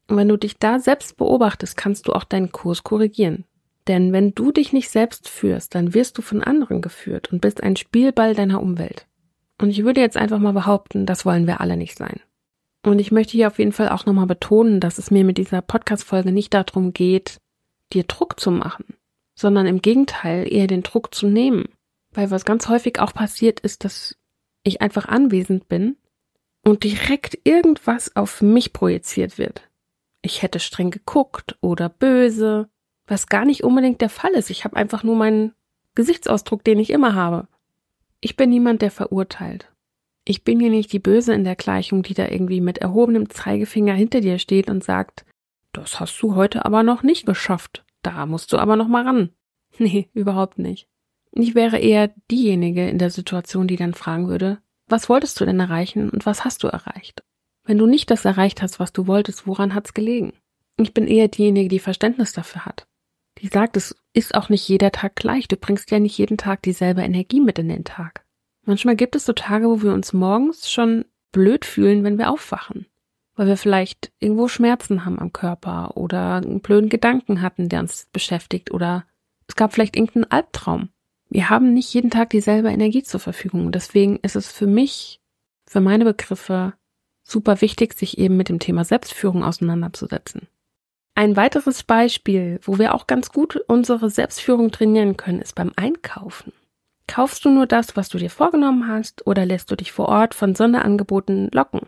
Und 0.09 0.17
wenn 0.17 0.27
du 0.27 0.35
dich 0.35 0.57
da 0.57 0.79
selbst 0.79 1.15
beobachtest, 1.15 1.77
kannst 1.77 2.09
du 2.09 2.11
auch 2.11 2.25
deinen 2.25 2.51
Kurs 2.51 2.83
korrigieren. 2.83 3.45
Denn 3.87 4.11
wenn 4.11 4.35
du 4.35 4.51
dich 4.51 4.73
nicht 4.73 4.89
selbst 4.89 5.29
führst, 5.29 5.73
dann 5.73 5.93
wirst 5.93 6.17
du 6.17 6.21
von 6.21 6.43
anderen 6.43 6.81
geführt 6.81 7.31
und 7.31 7.39
bist 7.39 7.63
ein 7.63 7.77
Spielball 7.77 8.35
deiner 8.35 8.61
Umwelt. 8.61 9.07
Und 9.57 9.69
ich 9.69 9.85
würde 9.85 10.01
jetzt 10.01 10.17
einfach 10.17 10.39
mal 10.39 10.51
behaupten, 10.51 11.05
das 11.05 11.25
wollen 11.25 11.47
wir 11.47 11.61
alle 11.61 11.77
nicht 11.77 11.97
sein. 11.97 12.19
Und 12.85 12.99
ich 12.99 13.11
möchte 13.11 13.33
hier 13.33 13.47
auf 13.47 13.59
jeden 13.59 13.71
Fall 13.71 13.89
auch 13.89 14.05
nochmal 14.05 14.27
betonen, 14.27 14.79
dass 14.79 14.97
es 14.97 15.11
mir 15.11 15.23
mit 15.23 15.37
dieser 15.37 15.61
Podcast-Folge 15.61 16.31
nicht 16.31 16.53
darum 16.53 16.93
geht, 16.93 17.37
dir 17.93 18.03
Druck 18.03 18.39
zu 18.39 18.51
machen, 18.51 18.85
sondern 19.33 19.65
im 19.65 19.81
Gegenteil 19.81 20.51
eher 20.51 20.67
den 20.67 20.83
Druck 20.83 21.13
zu 21.13 21.27
nehmen. 21.27 21.65
Weil 22.11 22.31
was 22.31 22.45
ganz 22.45 22.69
häufig 22.69 22.99
auch 22.99 23.13
passiert 23.13 23.59
ist, 23.59 23.83
dass 23.83 24.15
ich 24.63 24.81
einfach 24.81 25.07
anwesend 25.07 25.67
bin 25.67 25.97
und 26.63 26.83
direkt 26.83 27.37
irgendwas 27.43 28.15
auf 28.15 28.41
mich 28.41 28.73
projiziert 28.73 29.37
wird 29.37 29.67
ich 30.25 30.41
hätte 30.41 30.59
streng 30.59 30.91
geguckt 30.91 31.55
oder 31.61 31.87
böse, 31.87 32.67
was 33.07 33.27
gar 33.27 33.45
nicht 33.45 33.63
unbedingt 33.63 34.01
der 34.01 34.09
Fall 34.09 34.31
ist. 34.31 34.49
Ich 34.49 34.65
habe 34.65 34.75
einfach 34.75 35.03
nur 35.03 35.15
meinen 35.15 35.53
Gesichtsausdruck, 35.93 36.63
den 36.63 36.79
ich 36.79 36.89
immer 36.89 37.13
habe. 37.13 37.47
Ich 38.19 38.35
bin 38.35 38.49
niemand, 38.49 38.81
der 38.81 38.91
verurteilt. 38.91 39.71
Ich 40.27 40.43
bin 40.43 40.59
hier 40.59 40.71
nicht 40.71 40.91
die 40.91 40.99
Böse 40.99 41.33
in 41.33 41.43
der 41.43 41.55
Gleichung, 41.55 42.01
die 42.01 42.15
da 42.15 42.27
irgendwie 42.27 42.59
mit 42.59 42.79
erhobenem 42.79 43.29
Zeigefinger 43.29 43.93
hinter 43.93 44.21
dir 44.21 44.39
steht 44.39 44.69
und 44.69 44.83
sagt, 44.83 45.23
das 45.71 45.99
hast 45.99 46.19
du 46.21 46.35
heute 46.35 46.65
aber 46.65 46.81
noch 46.81 47.03
nicht 47.03 47.27
geschafft. 47.27 47.85
Da 48.01 48.25
musst 48.25 48.51
du 48.51 48.57
aber 48.57 48.75
noch 48.75 48.87
mal 48.87 49.03
ran. 49.03 49.29
Nee, 49.77 50.09
überhaupt 50.13 50.57
nicht. 50.57 50.87
Ich 51.33 51.53
wäre 51.53 51.77
eher 51.77 52.13
diejenige 52.31 52.87
in 52.87 52.97
der 52.97 53.09
Situation, 53.09 53.67
die 53.67 53.75
dann 53.75 53.93
fragen 53.93 54.29
würde, 54.29 54.59
was 54.87 55.09
wolltest 55.09 55.37
du 55.41 55.45
denn 55.45 55.59
erreichen 55.59 56.09
und 56.09 56.25
was 56.25 56.45
hast 56.45 56.63
du 56.63 56.67
erreicht? 56.67 57.23
Wenn 57.65 57.77
du 57.77 57.85
nicht 57.85 58.09
das 58.09 58.23
erreicht 58.23 58.61
hast, 58.61 58.79
was 58.79 58.93
du 58.93 59.05
wolltest, 59.05 59.47
woran 59.47 59.75
hat's 59.75 59.93
gelegen? 59.93 60.31
Ich 60.77 60.93
bin 60.93 61.07
eher 61.07 61.27
diejenige, 61.27 61.67
die 61.67 61.79
Verständnis 61.79 62.31
dafür 62.31 62.65
hat. 62.65 62.87
Die 63.39 63.47
sagt, 63.47 63.75
es 63.75 63.95
ist 64.13 64.33
auch 64.33 64.47
nicht 64.47 64.65
jeder 64.67 64.91
Tag 64.91 65.17
gleich. 65.17 65.49
Du 65.49 65.57
bringst 65.57 65.91
ja 65.91 65.99
nicht 65.99 66.17
jeden 66.17 66.37
Tag 66.37 66.61
dieselbe 66.61 67.01
Energie 67.01 67.41
mit 67.41 67.59
in 67.59 67.67
den 67.67 67.83
Tag. 67.83 68.24
Manchmal 68.65 68.95
gibt 68.95 69.15
es 69.15 69.25
so 69.25 69.33
Tage, 69.33 69.69
wo 69.69 69.81
wir 69.81 69.93
uns 69.93 70.13
morgens 70.13 70.71
schon 70.71 71.05
blöd 71.31 71.65
fühlen, 71.65 72.03
wenn 72.03 72.17
wir 72.17 72.29
aufwachen. 72.29 72.87
Weil 73.35 73.47
wir 73.47 73.57
vielleicht 73.57 74.11
irgendwo 74.19 74.47
Schmerzen 74.47 75.05
haben 75.05 75.19
am 75.19 75.33
Körper 75.33 75.97
oder 75.97 76.35
einen 76.35 76.61
blöden 76.61 76.89
Gedanken 76.89 77.41
hatten, 77.41 77.69
der 77.69 77.81
uns 77.81 78.07
beschäftigt 78.11 78.71
oder 78.71 79.05
es 79.47 79.55
gab 79.55 79.73
vielleicht 79.73 79.95
irgendeinen 79.95 80.31
Albtraum. 80.31 80.89
Wir 81.29 81.49
haben 81.49 81.73
nicht 81.73 81.93
jeden 81.93 82.09
Tag 82.09 82.29
dieselbe 82.29 82.69
Energie 82.69 83.03
zur 83.03 83.19
Verfügung. 83.19 83.71
Deswegen 83.71 84.17
ist 84.17 84.35
es 84.35 84.51
für 84.51 84.67
mich, 84.67 85.19
für 85.67 85.81
meine 85.81 86.05
Begriffe, 86.05 86.73
super 87.23 87.61
wichtig, 87.61 87.93
sich 87.93 88.17
eben 88.17 88.37
mit 88.37 88.49
dem 88.49 88.59
Thema 88.59 88.83
Selbstführung 88.83 89.43
auseinanderzusetzen. 89.43 90.47
Ein 91.15 91.35
weiteres 91.35 91.83
Beispiel, 91.83 92.59
wo 92.63 92.77
wir 92.77 92.93
auch 92.93 93.07
ganz 93.07 93.31
gut 93.31 93.57
unsere 93.67 94.09
Selbstführung 94.09 94.71
trainieren 94.71 95.17
können, 95.17 95.41
ist 95.41 95.55
beim 95.55 95.71
Einkaufen. 95.75 96.51
Kaufst 97.07 97.45
du 97.45 97.49
nur 97.49 97.67
das, 97.67 97.95
was 97.95 98.09
du 98.09 98.17
dir 98.17 98.29
vorgenommen 98.29 98.87
hast, 98.87 99.25
oder 99.27 99.45
lässt 99.45 99.69
du 99.71 99.75
dich 99.75 99.91
vor 99.91 100.09
Ort 100.09 100.33
von 100.33 100.55
Sonderangeboten 100.55 101.49
locken, 101.51 101.81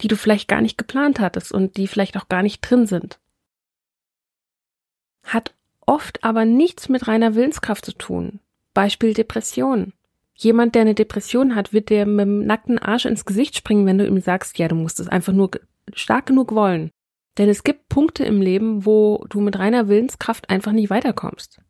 die 0.00 0.08
du 0.08 0.16
vielleicht 0.16 0.48
gar 0.48 0.60
nicht 0.60 0.78
geplant 0.78 1.20
hattest 1.20 1.52
und 1.52 1.76
die 1.76 1.86
vielleicht 1.86 2.16
auch 2.16 2.28
gar 2.28 2.42
nicht 2.42 2.60
drin 2.60 2.86
sind? 2.86 3.18
Hat 5.22 5.54
oft 5.86 6.24
aber 6.24 6.44
nichts 6.44 6.88
mit 6.88 7.08
reiner 7.08 7.34
Willenskraft 7.34 7.84
zu 7.84 7.92
tun. 7.92 8.40
Beispiel 8.72 9.14
Depression. 9.14 9.92
Jemand, 10.34 10.74
der 10.74 10.82
eine 10.82 10.94
Depression 10.94 11.54
hat, 11.54 11.72
wird 11.72 11.90
dir 11.90 12.06
mit 12.06 12.26
dem 12.26 12.46
nackten 12.46 12.78
Arsch 12.78 13.04
ins 13.04 13.24
Gesicht 13.24 13.56
springen, 13.56 13.86
wenn 13.86 13.98
du 13.98 14.06
ihm 14.06 14.20
sagst, 14.20 14.58
ja, 14.58 14.66
du 14.66 14.74
musst 14.74 14.98
es 14.98 15.08
einfach 15.08 15.32
nur 15.32 15.50
stark 15.92 16.26
genug 16.26 16.52
wollen. 16.52 16.90
Denn 17.38 17.48
es 17.48 17.64
gibt 17.64 17.88
Punkte 17.88 18.24
im 18.24 18.40
Leben, 18.40 18.84
wo 18.84 19.24
du 19.28 19.40
mit 19.40 19.58
reiner 19.58 19.88
Willenskraft 19.88 20.50
einfach 20.50 20.72
nicht 20.72 20.90
weiterkommst, 20.90 21.60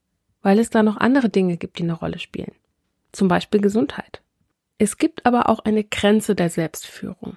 weil 0.43 0.59
es 0.59 0.71
da 0.71 0.83
noch 0.83 0.97
andere 0.97 1.29
Dinge 1.29 1.57
gibt, 1.57 1.79
die 1.79 1.83
eine 1.83 1.95
Rolle 1.95 2.19
spielen. 2.19 2.53
Zum 3.15 3.29
Beispiel 3.29 3.61
Gesundheit. 3.61 4.23
Es 4.79 4.99
gibt 4.99 5.25
aber 5.25 5.49
auch 5.49 5.61
eine 5.61 5.85
Grenze 5.85 6.35
der 6.35 6.51
Selbstführung. 6.51 7.37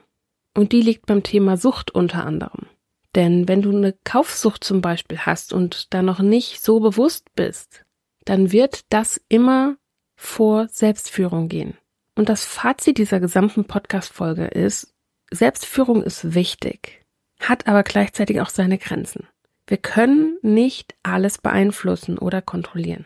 Und 0.55 0.71
die 0.71 0.81
liegt 0.81 1.05
beim 1.05 1.21
Thema 1.21 1.55
Sucht 1.55 1.91
unter 1.91 2.25
anderem. 2.25 2.65
Denn 3.13 3.47
wenn 3.47 3.61
du 3.61 3.69
eine 3.69 3.93
Kaufsucht 4.03 4.63
zum 4.63 4.81
Beispiel 4.81 5.19
hast 5.19 5.53
und 5.53 5.93
da 5.93 6.01
noch 6.01 6.19
nicht 6.19 6.63
so 6.63 6.79
bewusst 6.79 7.33
bist, 7.35 7.85
dann 8.25 8.51
wird 8.51 8.81
das 8.89 9.21
immer 9.29 9.77
vor 10.15 10.67
Selbstführung 10.67 11.47
gehen. 11.47 11.77
Und 12.15 12.27
das 12.29 12.43
Fazit 12.43 12.97
dieser 12.97 13.19
gesamten 13.19 13.65
Podcast-Folge 13.65 14.45
ist, 14.45 14.95
Selbstführung 15.29 16.01
ist 16.01 16.33
wichtig, 16.33 17.05
hat 17.39 17.67
aber 17.67 17.83
gleichzeitig 17.83 18.41
auch 18.41 18.49
seine 18.49 18.79
Grenzen. 18.79 19.27
Wir 19.67 19.77
können 19.77 20.37
nicht 20.41 20.95
alles 21.03 21.37
beeinflussen 21.37 22.17
oder 22.17 22.41
kontrollieren. 22.41 23.05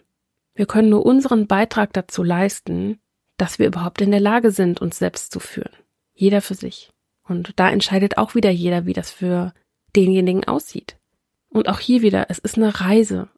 Wir 0.53 0.65
können 0.65 0.89
nur 0.89 1.05
unseren 1.05 1.47
Beitrag 1.47 1.93
dazu 1.93 2.23
leisten, 2.23 2.99
dass 3.37 3.59
wir 3.59 3.67
überhaupt 3.67 4.01
in 4.01 4.11
der 4.11 4.19
Lage 4.19 4.51
sind, 4.51 4.81
uns 4.81 4.97
selbst 4.97 5.31
zu 5.31 5.39
führen. 5.39 5.71
Jeder 6.13 6.41
für 6.41 6.55
sich. 6.55 6.91
Und 7.23 7.53
da 7.55 7.69
entscheidet 7.69 8.17
auch 8.17 8.35
wieder 8.35 8.49
jeder, 8.49 8.85
wie 8.85 8.93
das 8.93 9.11
für 9.11 9.53
denjenigen 9.95 10.43
aussieht. 10.45 10.97
Und 11.49 11.69
auch 11.69 11.79
hier 11.79 12.01
wieder, 12.01 12.27
es 12.29 12.39
ist 12.39 12.57
eine 12.57 12.81
Reise. 12.81 13.29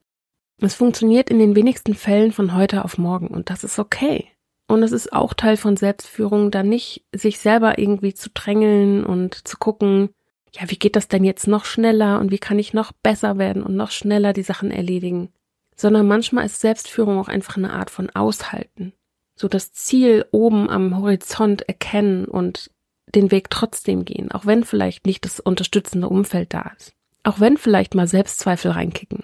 Es 0.59 0.75
funktioniert 0.75 1.29
in 1.29 1.39
den 1.39 1.55
wenigsten 1.55 1.93
Fällen 1.93 2.31
von 2.31 2.55
heute 2.55 2.85
auf 2.85 2.97
morgen 2.97 3.27
und 3.27 3.49
das 3.49 3.63
ist 3.63 3.79
okay. 3.79 4.27
Und 4.67 4.81
es 4.83 4.91
ist 4.91 5.11
auch 5.11 5.33
Teil 5.33 5.57
von 5.57 5.77
Selbstführung, 5.77 6.51
da 6.51 6.63
nicht 6.63 7.05
sich 7.13 7.39
selber 7.39 7.77
irgendwie 7.77 8.13
zu 8.13 8.29
drängeln 8.29 9.03
und 9.03 9.47
zu 9.47 9.57
gucken, 9.57 10.09
ja, 10.53 10.69
wie 10.69 10.77
geht 10.77 10.95
das 10.95 11.07
denn 11.07 11.23
jetzt 11.23 11.47
noch 11.47 11.65
schneller 11.65 12.19
und 12.19 12.31
wie 12.31 12.37
kann 12.37 12.59
ich 12.59 12.73
noch 12.73 12.91
besser 12.91 13.37
werden 13.37 13.63
und 13.63 13.75
noch 13.75 13.91
schneller 13.91 14.33
die 14.33 14.43
Sachen 14.43 14.71
erledigen. 14.71 15.29
Sondern 15.75 16.07
manchmal 16.07 16.45
ist 16.45 16.59
Selbstführung 16.59 17.19
auch 17.19 17.27
einfach 17.27 17.57
eine 17.57 17.73
Art 17.73 17.89
von 17.89 18.09
Aushalten. 18.09 18.93
So 19.35 19.47
das 19.47 19.73
Ziel 19.73 20.25
oben 20.31 20.69
am 20.69 20.97
Horizont 20.97 21.63
erkennen 21.63 22.25
und 22.25 22.69
den 23.15 23.31
Weg 23.31 23.49
trotzdem 23.49 24.05
gehen, 24.05 24.31
auch 24.31 24.45
wenn 24.45 24.63
vielleicht 24.63 25.05
nicht 25.05 25.25
das 25.25 25.39
unterstützende 25.39 26.09
Umfeld 26.09 26.53
da 26.53 26.71
ist. 26.77 26.93
Auch 27.23 27.39
wenn 27.39 27.57
vielleicht 27.57 27.95
mal 27.95 28.07
Selbstzweifel 28.07 28.71
reinkicken, 28.71 29.23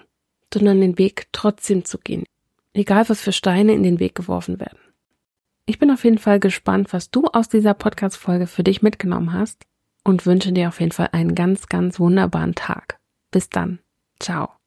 sondern 0.54 0.82
den 0.82 0.98
Weg 0.98 1.28
trotzdem 1.32 1.86
zu 1.86 1.98
gehen. 1.98 2.24
Egal 2.74 3.10
was 3.10 3.22
für 3.22 3.32
Steine 3.32 3.74
in 3.74 3.84
den 3.84 4.00
Weg 4.00 4.16
geworfen 4.16 4.60
werden. 4.60 4.80
Ich 5.66 5.80
bin 5.80 5.92
auf 5.92 6.04
jeden 6.04 6.18
Fall 6.18 6.40
gespannt, 6.40 6.94
was 6.94 7.12
du 7.12 7.28
aus 7.28 7.50
dieser 7.50 7.74
Podcast-Folge 7.74 8.48
für 8.48 8.64
dich 8.64 8.82
mitgenommen 8.82 9.34
hast 9.34 9.66
und 10.04 10.26
wünsche 10.26 10.52
dir 10.52 10.70
auf 10.70 10.80
jeden 10.80 10.92
Fall 10.92 11.10
einen 11.12 11.36
ganz, 11.36 11.68
ganz 11.68 12.00
wunderbaren 12.00 12.56
Tag. 12.56 13.00
Bis 13.32 13.50
dann. 13.50 13.80
Ciao. 14.20 14.59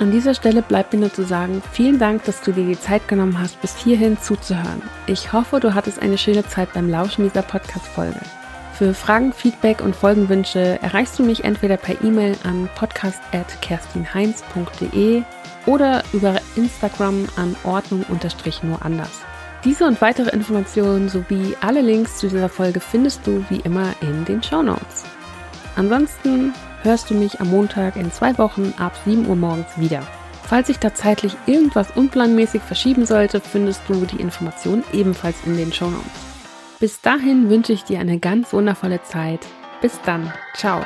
An 0.00 0.12
dieser 0.12 0.34
Stelle 0.34 0.62
bleibt 0.62 0.92
mir 0.92 1.00
nur 1.00 1.12
zu 1.12 1.24
sagen, 1.24 1.60
vielen 1.72 1.98
Dank, 1.98 2.22
dass 2.24 2.40
du 2.40 2.52
dir 2.52 2.64
die 2.64 2.78
Zeit 2.78 3.08
genommen 3.08 3.40
hast, 3.40 3.60
bis 3.60 3.76
hierhin 3.76 4.16
zuzuhören. 4.16 4.80
Ich 5.08 5.32
hoffe, 5.32 5.58
du 5.58 5.74
hattest 5.74 6.00
eine 6.00 6.16
schöne 6.16 6.46
Zeit 6.46 6.72
beim 6.72 6.88
Lauschen 6.88 7.24
dieser 7.24 7.42
Podcast-Folge. 7.42 8.20
Für 8.74 8.94
Fragen, 8.94 9.32
Feedback 9.32 9.80
und 9.80 9.96
Folgenwünsche 9.96 10.78
erreichst 10.82 11.18
du 11.18 11.24
mich 11.24 11.42
entweder 11.42 11.76
per 11.76 12.00
E-Mail 12.04 12.36
an 12.44 12.70
podcast.kerstinheinz.de 12.76 15.24
oder 15.66 16.04
über 16.12 16.36
Instagram 16.54 17.26
an 17.34 17.56
Ordnung-nur 17.64 18.80
anders. 18.80 19.22
Diese 19.64 19.84
und 19.84 20.00
weitere 20.00 20.30
Informationen 20.30 21.08
sowie 21.08 21.56
alle 21.60 21.80
Links 21.80 22.18
zu 22.18 22.28
dieser 22.28 22.48
Folge 22.48 22.78
findest 22.78 23.26
du 23.26 23.44
wie 23.48 23.58
immer 23.60 23.94
in 24.00 24.24
den 24.24 24.44
Show 24.44 24.62
Notes. 24.62 25.02
Ansonsten 25.74 26.52
hörst 26.82 27.10
du 27.10 27.14
mich 27.14 27.40
am 27.40 27.50
Montag 27.50 27.96
in 27.96 28.10
zwei 28.12 28.36
Wochen 28.38 28.74
ab 28.78 28.92
7 29.04 29.26
Uhr 29.26 29.36
morgens 29.36 29.78
wieder. 29.78 30.06
Falls 30.44 30.68
sich 30.68 30.78
da 30.78 30.94
zeitlich 30.94 31.36
irgendwas 31.46 31.90
unplanmäßig 31.90 32.62
verschieben 32.62 33.04
sollte, 33.04 33.40
findest 33.40 33.82
du 33.86 34.06
die 34.06 34.20
Informationen 34.20 34.82
ebenfalls 34.92 35.36
in 35.44 35.56
den 35.56 35.72
Show 35.72 35.90
Notes. 35.90 36.10
Bis 36.80 37.00
dahin 37.00 37.50
wünsche 37.50 37.72
ich 37.72 37.84
dir 37.84 38.00
eine 38.00 38.18
ganz 38.18 38.52
wundervolle 38.52 39.02
Zeit. 39.02 39.40
Bis 39.82 40.00
dann. 40.06 40.32
Ciao. 40.54 40.82